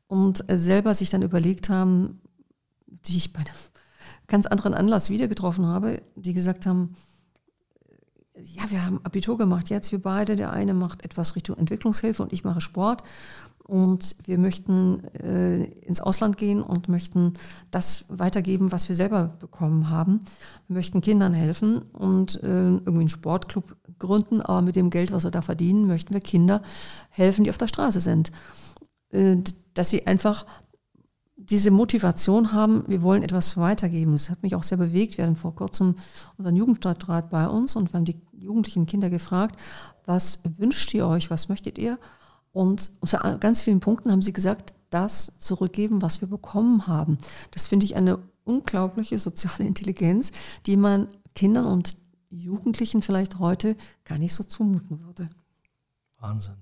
und 0.07 0.43
selber 0.47 0.93
sich 0.93 1.09
dann 1.09 1.23
überlegt 1.23 1.69
haben, 1.69 2.21
die 2.87 3.17
ich 3.17 3.33
bei 3.33 3.39
einem 3.39 3.55
ganz 4.27 4.45
anderen 4.45 4.73
Anlass 4.73 5.09
wieder 5.09 5.27
getroffen 5.27 5.65
habe, 5.65 6.01
die 6.15 6.33
gesagt 6.33 6.65
haben, 6.65 6.95
ja, 8.43 8.69
wir 8.69 8.85
haben 8.85 9.03
Abitur 9.03 9.37
gemacht, 9.37 9.69
jetzt 9.69 9.91
wir 9.91 10.01
beide, 10.01 10.35
der 10.35 10.51
eine 10.51 10.73
macht 10.73 11.03
etwas 11.03 11.35
Richtung 11.35 11.57
Entwicklungshilfe 11.57 12.21
und 12.21 12.33
ich 12.33 12.43
mache 12.43 12.61
Sport 12.61 13.03
und 13.67 14.15
wir 14.25 14.37
möchten 14.37 15.03
äh, 15.15 15.63
ins 15.63 15.99
Ausland 15.99 16.37
gehen 16.37 16.61
und 16.61 16.87
möchten 16.87 17.33
das 17.71 18.05
weitergeben, 18.09 18.71
was 18.71 18.87
wir 18.89 18.95
selber 18.95 19.35
bekommen 19.39 19.89
haben. 19.89 20.21
Wir 20.67 20.75
möchten 20.75 21.01
Kindern 21.01 21.33
helfen 21.33 21.81
und 21.93 22.41
äh, 22.43 22.47
irgendwie 22.47 22.99
einen 22.99 23.09
Sportclub 23.09 23.75
gründen, 23.97 24.41
aber 24.41 24.61
mit 24.61 24.75
dem 24.75 24.91
Geld, 24.91 25.11
was 25.11 25.23
wir 25.23 25.31
da 25.31 25.41
verdienen, 25.41 25.87
möchten 25.87 26.13
wir 26.13 26.21
Kinder 26.21 26.61
helfen, 27.09 27.43
die 27.43 27.49
auf 27.49 27.57
der 27.57 27.67
Straße 27.67 27.99
sind. 27.99 28.31
Äh, 29.09 29.37
dass 29.73 29.89
sie 29.89 30.05
einfach 30.05 30.45
diese 31.37 31.71
Motivation 31.71 32.53
haben, 32.53 32.83
wir 32.87 33.01
wollen 33.01 33.23
etwas 33.23 33.57
weitergeben. 33.57 34.13
Das 34.13 34.29
hat 34.29 34.43
mich 34.43 34.55
auch 34.55 34.63
sehr 34.63 34.77
bewegt. 34.77 35.17
Wir 35.17 35.25
hatten 35.25 35.35
vor 35.35 35.55
kurzem 35.55 35.95
unseren 36.37 36.55
Jugendstadtrat 36.55 37.29
bei 37.29 37.47
uns 37.47 37.75
und 37.75 37.91
wir 37.91 37.97
haben 37.97 38.05
die 38.05 38.21
jugendlichen 38.31 38.85
Kinder 38.85 39.09
gefragt, 39.09 39.59
was 40.05 40.39
wünscht 40.43 40.93
ihr 40.93 41.07
euch, 41.07 41.29
was 41.29 41.49
möchtet 41.49 41.77
ihr? 41.77 41.97
Und 42.55 42.89
zu 43.05 43.17
ganz 43.41 43.63
vielen 43.63 43.81
Punkten 43.81 44.09
haben 44.13 44.21
sie 44.21 44.31
gesagt, 44.31 44.73
das 44.89 45.37
zurückgeben, 45.39 46.01
was 46.01 46.21
wir 46.21 46.29
bekommen 46.29 46.87
haben. 46.87 47.17
Das 47.51 47.67
finde 47.67 47.85
ich 47.85 47.97
eine 47.97 48.17
unglaubliche 48.45 49.19
soziale 49.19 49.65
Intelligenz, 49.67 50.31
die 50.65 50.77
man 50.77 51.09
Kindern 51.35 51.65
und 51.65 51.97
Jugendlichen 52.29 53.01
vielleicht 53.01 53.39
heute 53.39 53.75
gar 54.05 54.17
nicht 54.17 54.33
so 54.33 54.45
zumuten 54.45 55.01
würde. 55.01 55.29
Wahnsinn. 56.17 56.55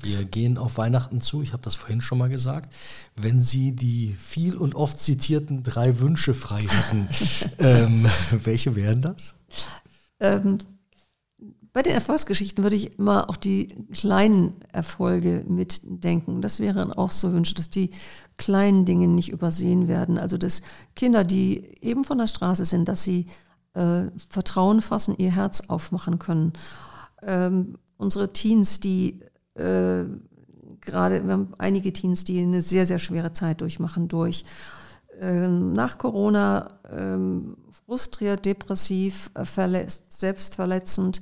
Wir 0.00 0.24
gehen 0.24 0.56
auf 0.56 0.78
Weihnachten 0.78 1.20
zu, 1.20 1.42
ich 1.42 1.52
habe 1.52 1.62
das 1.62 1.74
vorhin 1.74 2.00
schon 2.00 2.16
mal 2.16 2.30
gesagt. 2.30 2.72
Wenn 3.14 3.42
Sie 3.42 3.72
die 3.72 4.14
viel 4.14 4.56
und 4.56 4.74
oft 4.74 4.98
zitierten 4.98 5.62
drei 5.62 6.00
Wünsche 6.00 6.32
frei 6.32 6.62
hätten, 6.66 7.08
ähm, 7.58 8.06
welche 8.30 8.76
wären 8.76 9.02
das? 9.02 9.34
Ähm, 10.20 10.56
bei 11.72 11.82
den 11.82 11.94
Erfolgsgeschichten 11.94 12.62
würde 12.62 12.76
ich 12.76 12.98
immer 12.98 13.30
auch 13.30 13.36
die 13.36 13.68
kleinen 13.92 14.54
Erfolge 14.72 15.44
mitdenken. 15.48 16.42
Das 16.42 16.60
wären 16.60 16.92
auch 16.92 17.10
so 17.10 17.32
Wünsche, 17.32 17.54
dass 17.54 17.70
die 17.70 17.90
kleinen 18.36 18.84
Dinge 18.84 19.08
nicht 19.08 19.30
übersehen 19.30 19.88
werden. 19.88 20.18
Also 20.18 20.36
dass 20.36 20.60
Kinder, 20.94 21.24
die 21.24 21.78
eben 21.80 22.04
von 22.04 22.18
der 22.18 22.26
Straße 22.26 22.66
sind, 22.66 22.88
dass 22.88 23.04
sie 23.04 23.26
äh, 23.72 24.04
Vertrauen 24.28 24.82
fassen, 24.82 25.16
ihr 25.16 25.34
Herz 25.34 25.62
aufmachen 25.68 26.18
können. 26.18 26.52
Ähm, 27.22 27.78
unsere 27.96 28.34
Teens, 28.34 28.80
die 28.80 29.20
äh, 29.54 30.04
gerade, 30.82 31.24
wir 31.24 31.32
haben 31.32 31.54
einige 31.56 31.92
Teens, 31.94 32.24
die 32.24 32.40
eine 32.40 32.60
sehr, 32.60 32.84
sehr 32.84 32.98
schwere 32.98 33.32
Zeit 33.32 33.62
durchmachen 33.62 34.08
durch 34.08 34.44
äh, 35.18 35.48
nach 35.48 35.96
Corona 35.96 36.80
ähm, 36.90 37.56
frustriert, 37.86 38.44
depressiv, 38.44 39.30
verletzt, 39.44 40.20
selbstverletzend. 40.20 41.20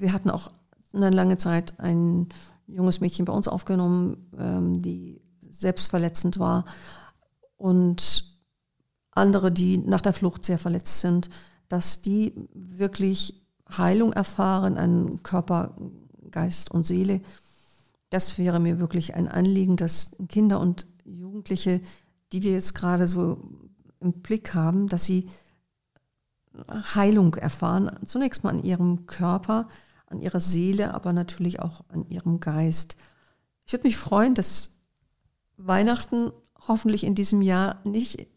Wir 0.00 0.12
hatten 0.12 0.30
auch 0.30 0.50
eine 0.92 1.10
lange 1.10 1.36
Zeit 1.36 1.78
ein 1.78 2.28
junges 2.66 3.00
Mädchen 3.00 3.24
bei 3.24 3.32
uns 3.32 3.48
aufgenommen, 3.48 4.30
ähm, 4.38 4.82
die 4.82 5.20
selbstverletzend 5.50 6.38
war 6.38 6.64
und 7.56 8.24
andere, 9.12 9.52
die 9.52 9.78
nach 9.78 10.00
der 10.00 10.12
Flucht 10.12 10.44
sehr 10.44 10.58
verletzt 10.58 11.00
sind, 11.00 11.30
dass 11.68 12.00
die 12.00 12.32
wirklich 12.54 13.42
Heilung 13.76 14.12
erfahren 14.12 14.76
an 14.76 15.22
Körper, 15.22 15.76
Geist 16.30 16.70
und 16.70 16.86
Seele. 16.86 17.20
Das 18.08 18.38
wäre 18.38 18.60
mir 18.60 18.78
wirklich 18.78 19.14
ein 19.14 19.28
Anliegen, 19.28 19.76
dass 19.76 20.16
Kinder 20.28 20.60
und 20.60 20.86
Jugendliche, 21.04 21.80
die 22.32 22.42
wir 22.42 22.52
jetzt 22.52 22.74
gerade 22.74 23.06
so 23.06 23.42
im 24.00 24.12
Blick 24.14 24.54
haben, 24.54 24.88
dass 24.88 25.04
sie 25.04 25.28
Heilung 26.94 27.34
erfahren. 27.34 27.98
Zunächst 28.04 28.42
mal 28.42 28.50
an 28.50 28.64
ihrem 28.64 29.06
Körper, 29.06 29.68
an 30.10 30.20
ihrer 30.20 30.40
Seele, 30.40 30.92
aber 30.92 31.12
natürlich 31.12 31.60
auch 31.60 31.82
an 31.88 32.04
ihrem 32.08 32.40
Geist. 32.40 32.96
Ich 33.66 33.72
würde 33.72 33.86
mich 33.86 33.96
freuen, 33.96 34.34
dass 34.34 34.76
Weihnachten 35.56 36.32
hoffentlich 36.66 37.04
in 37.04 37.14
diesem 37.14 37.42
Jahr 37.42 37.80
nicht 37.84 38.28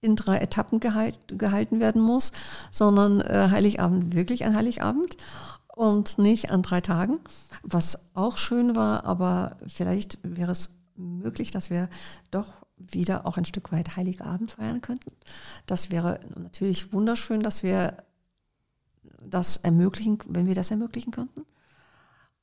in 0.00 0.16
drei 0.16 0.38
Etappen 0.38 0.80
gehalt, 0.80 1.16
gehalten 1.38 1.80
werden 1.80 2.02
muss, 2.02 2.32
sondern 2.70 3.20
äh, 3.20 3.48
Heiligabend 3.50 4.14
wirklich 4.14 4.44
ein 4.44 4.54
Heiligabend 4.54 5.16
und 5.68 6.18
nicht 6.18 6.50
an 6.50 6.62
drei 6.62 6.80
Tagen, 6.80 7.20
was 7.62 8.10
auch 8.14 8.36
schön 8.36 8.76
war, 8.76 9.04
aber 9.04 9.56
vielleicht 9.66 10.18
wäre 10.22 10.50
es 10.50 10.76
möglich, 10.96 11.50
dass 11.50 11.70
wir 11.70 11.88
doch 12.30 12.48
wieder 12.76 13.26
auch 13.26 13.36
ein 13.38 13.44
Stück 13.44 13.72
weit 13.72 13.96
Heiligabend 13.96 14.52
feiern 14.52 14.80
könnten. 14.80 15.12
Das 15.66 15.90
wäre 15.90 16.20
natürlich 16.36 16.92
wunderschön, 16.92 17.42
dass 17.42 17.62
wir 17.62 17.96
das 19.28 19.56
ermöglichen, 19.58 20.18
wenn 20.28 20.46
wir 20.46 20.54
das 20.54 20.70
ermöglichen 20.70 21.12
könnten. 21.12 21.44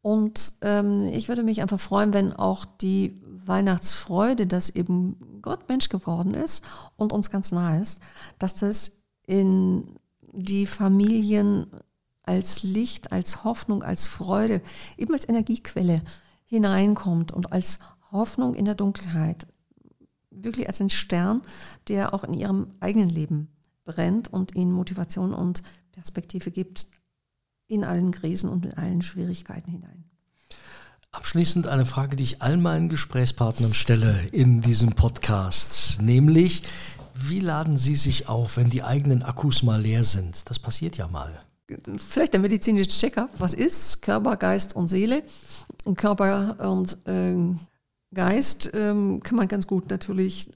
Und 0.01 0.53
ähm, 0.61 1.07
ich 1.07 1.27
würde 1.27 1.43
mich 1.43 1.61
einfach 1.61 1.79
freuen, 1.79 2.13
wenn 2.13 2.33
auch 2.33 2.65
die 2.65 3.21
Weihnachtsfreude, 3.45 4.47
dass 4.47 4.69
eben 4.69 5.41
Gott 5.41 5.67
Mensch 5.67 5.89
geworden 5.89 6.33
ist 6.33 6.63
und 6.95 7.11
uns 7.11 7.29
ganz 7.29 7.51
nahe 7.51 7.81
ist, 7.81 7.99
dass 8.37 8.55
das 8.55 9.01
in 9.25 9.95
die 10.31 10.65
Familien 10.65 11.67
als 12.23 12.63
Licht, 12.63 13.11
als 13.11 13.43
Hoffnung, 13.43 13.83
als 13.83 14.07
Freude, 14.07 14.61
eben 14.97 15.13
als 15.13 15.27
Energiequelle 15.27 16.01
hineinkommt 16.45 17.31
und 17.31 17.51
als 17.51 17.79
Hoffnung 18.11 18.53
in 18.53 18.65
der 18.65 18.75
Dunkelheit, 18.75 19.47
wirklich 20.29 20.67
als 20.67 20.79
ein 20.79 20.89
Stern, 20.89 21.41
der 21.87 22.13
auch 22.13 22.23
in 22.23 22.33
ihrem 22.33 22.67
eigenen 22.79 23.09
Leben 23.09 23.49
brennt 23.83 24.31
und 24.31 24.55
ihnen 24.55 24.71
Motivation 24.71 25.33
und 25.33 25.63
Perspektive 25.99 26.49
gibt 26.49 26.87
in 27.67 27.83
allen 27.83 28.11
Krisen 28.11 28.49
und 28.49 28.65
in 28.65 28.73
allen 28.73 29.01
Schwierigkeiten 29.01 29.69
hinein. 29.69 30.05
Abschließend 31.11 31.67
eine 31.67 31.85
Frage, 31.85 32.15
die 32.15 32.23
ich 32.23 32.41
all 32.41 32.57
meinen 32.57 32.87
Gesprächspartnern 32.87 33.73
stelle 33.73 34.27
in 34.31 34.61
diesem 34.61 34.93
Podcast, 34.93 36.01
nämlich, 36.01 36.63
wie 37.15 37.39
laden 37.39 37.77
Sie 37.77 37.95
sich 37.95 38.29
auf, 38.29 38.57
wenn 38.57 38.69
die 38.69 38.83
eigenen 38.83 39.23
Akkus 39.23 39.61
mal 39.61 39.81
leer 39.81 40.03
sind? 40.03 40.49
Das 40.49 40.57
passiert 40.57 40.97
ja 40.97 41.07
mal 41.07 41.43
vielleicht 41.97 42.33
der 42.33 42.39
medizinische 42.39 42.89
Check-up. 42.89 43.29
Was 43.37 43.53
ist 43.53 44.01
Körper, 44.01 44.37
Geist 44.37 44.75
und 44.75 44.87
Seele? 44.87 45.23
Körper 45.95 46.55
und 46.71 46.97
äh, 47.07 47.35
Geist 48.13 48.71
ähm, 48.73 49.21
kann 49.21 49.37
man 49.37 49.47
ganz 49.47 49.67
gut 49.67 49.89
natürlich, 49.89 50.49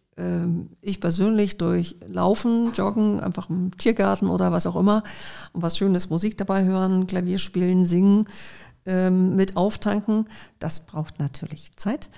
ich 0.82 1.02
persönlich, 1.02 1.58
durch 1.58 1.96
Laufen, 2.08 2.72
Joggen, 2.74 3.20
einfach 3.20 3.50
im 3.50 3.76
Tiergarten 3.78 4.28
oder 4.28 4.52
was 4.52 4.68
auch 4.68 4.76
immer, 4.76 5.04
und 5.54 5.64
was 5.64 5.78
Schönes 5.78 6.10
Musik 6.12 6.38
dabei 6.38 6.64
hören, 6.66 7.08
Klavier 7.08 7.40
spielen, 7.40 7.86
singen, 7.86 8.28
ähm, 8.86 9.36
mit 9.36 9.58
auftanken. 9.58 10.30
Das 10.60 10.86
braucht 10.86 11.20
natürlich 11.20 11.76
Zeit. 11.78 12.10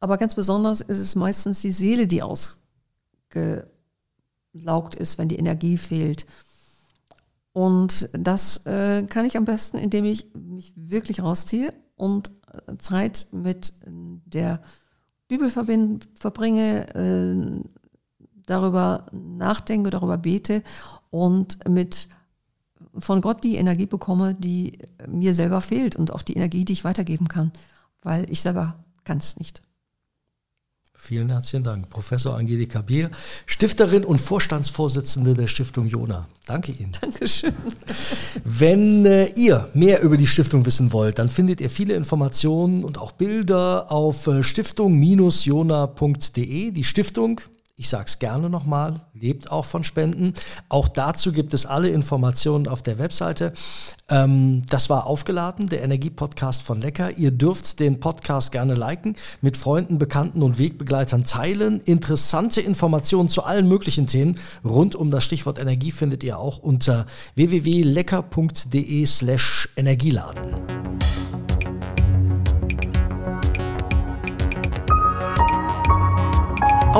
Aber 0.00 0.16
ganz 0.16 0.34
besonders 0.34 0.80
ist 0.80 0.98
es 0.98 1.14
meistens 1.14 1.60
die 1.60 1.72
Seele, 1.72 2.06
die 2.06 2.22
ausgelaugt 2.22 3.66
ist, 4.94 5.18
wenn 5.18 5.28
die 5.28 5.38
Energie 5.38 5.76
fehlt. 5.76 6.26
Und 7.52 8.08
das 8.14 8.64
äh, 8.66 9.02
kann 9.02 9.26
ich 9.26 9.36
am 9.36 9.44
besten, 9.44 9.76
indem 9.76 10.06
ich 10.06 10.32
mich 10.34 10.72
wirklich 10.74 11.22
rausziehe 11.22 11.74
und 11.96 12.30
äh, 12.50 12.76
Zeit 12.78 13.26
mit 13.30 13.74
der 13.84 14.62
Bibel 15.32 15.48
verbringe, 15.48 16.94
äh, 16.94 17.64
darüber 18.44 19.06
nachdenke, 19.12 19.88
darüber 19.88 20.18
bete 20.18 20.62
und 21.08 21.66
mit 21.66 22.06
von 22.98 23.22
Gott 23.22 23.42
die 23.42 23.56
Energie 23.56 23.86
bekomme, 23.86 24.34
die 24.34 24.78
mir 25.08 25.32
selber 25.32 25.62
fehlt 25.62 25.96
und 25.96 26.12
auch 26.12 26.20
die 26.20 26.36
Energie, 26.36 26.66
die 26.66 26.74
ich 26.74 26.84
weitergeben 26.84 27.28
kann, 27.28 27.50
weil 28.02 28.30
ich 28.30 28.42
selber 28.42 28.84
kann 29.04 29.16
es 29.16 29.38
nicht. 29.38 29.62
Vielen 31.04 31.30
herzlichen 31.30 31.64
Dank. 31.64 31.90
Professor 31.90 32.36
Angelika 32.36 32.80
Bier, 32.80 33.10
Stifterin 33.46 34.04
und 34.04 34.20
Vorstandsvorsitzende 34.20 35.34
der 35.34 35.48
Stiftung 35.48 35.88
Jona. 35.88 36.28
Danke 36.46 36.70
Ihnen. 36.70 36.92
Dankeschön. 37.00 37.54
Wenn 38.44 39.04
äh, 39.04 39.26
ihr 39.34 39.68
mehr 39.74 40.02
über 40.02 40.16
die 40.16 40.28
Stiftung 40.28 40.64
wissen 40.64 40.92
wollt, 40.92 41.18
dann 41.18 41.28
findet 41.28 41.60
ihr 41.60 41.70
viele 41.70 41.94
Informationen 41.94 42.84
und 42.84 42.98
auch 42.98 43.10
Bilder 43.10 43.90
auf 43.90 44.28
äh, 44.28 44.44
stiftung-jona.de. 44.44 46.70
Die 46.70 46.84
Stiftung 46.84 47.40
ich 47.82 47.88
sage 47.88 48.04
es 48.06 48.20
gerne 48.20 48.48
nochmal, 48.48 49.00
lebt 49.12 49.50
auch 49.50 49.64
von 49.64 49.82
Spenden. 49.82 50.34
Auch 50.68 50.86
dazu 50.86 51.32
gibt 51.32 51.52
es 51.52 51.66
alle 51.66 51.88
Informationen 51.88 52.68
auf 52.68 52.80
der 52.80 53.00
Webseite. 53.00 53.54
Ähm, 54.08 54.62
das 54.68 54.88
war 54.88 55.08
aufgeladen, 55.08 55.66
der 55.66 55.82
Energie-Podcast 55.82 56.62
von 56.62 56.80
Lecker. 56.80 57.18
Ihr 57.18 57.32
dürft 57.32 57.80
den 57.80 57.98
Podcast 57.98 58.52
gerne 58.52 58.74
liken, 58.74 59.16
mit 59.40 59.56
Freunden, 59.56 59.98
Bekannten 59.98 60.44
und 60.44 60.60
Wegbegleitern 60.60 61.24
teilen. 61.24 61.80
Interessante 61.80 62.60
Informationen 62.60 63.28
zu 63.28 63.42
allen 63.42 63.66
möglichen 63.66 64.06
Themen 64.06 64.38
rund 64.64 64.94
um 64.94 65.10
das 65.10 65.24
Stichwort 65.24 65.58
Energie 65.58 65.90
findet 65.90 66.22
ihr 66.22 66.38
auch 66.38 66.58
unter 66.58 67.06
www.lecker.de 67.34 69.06
slash 69.06 69.70
Energieladen. 69.76 70.40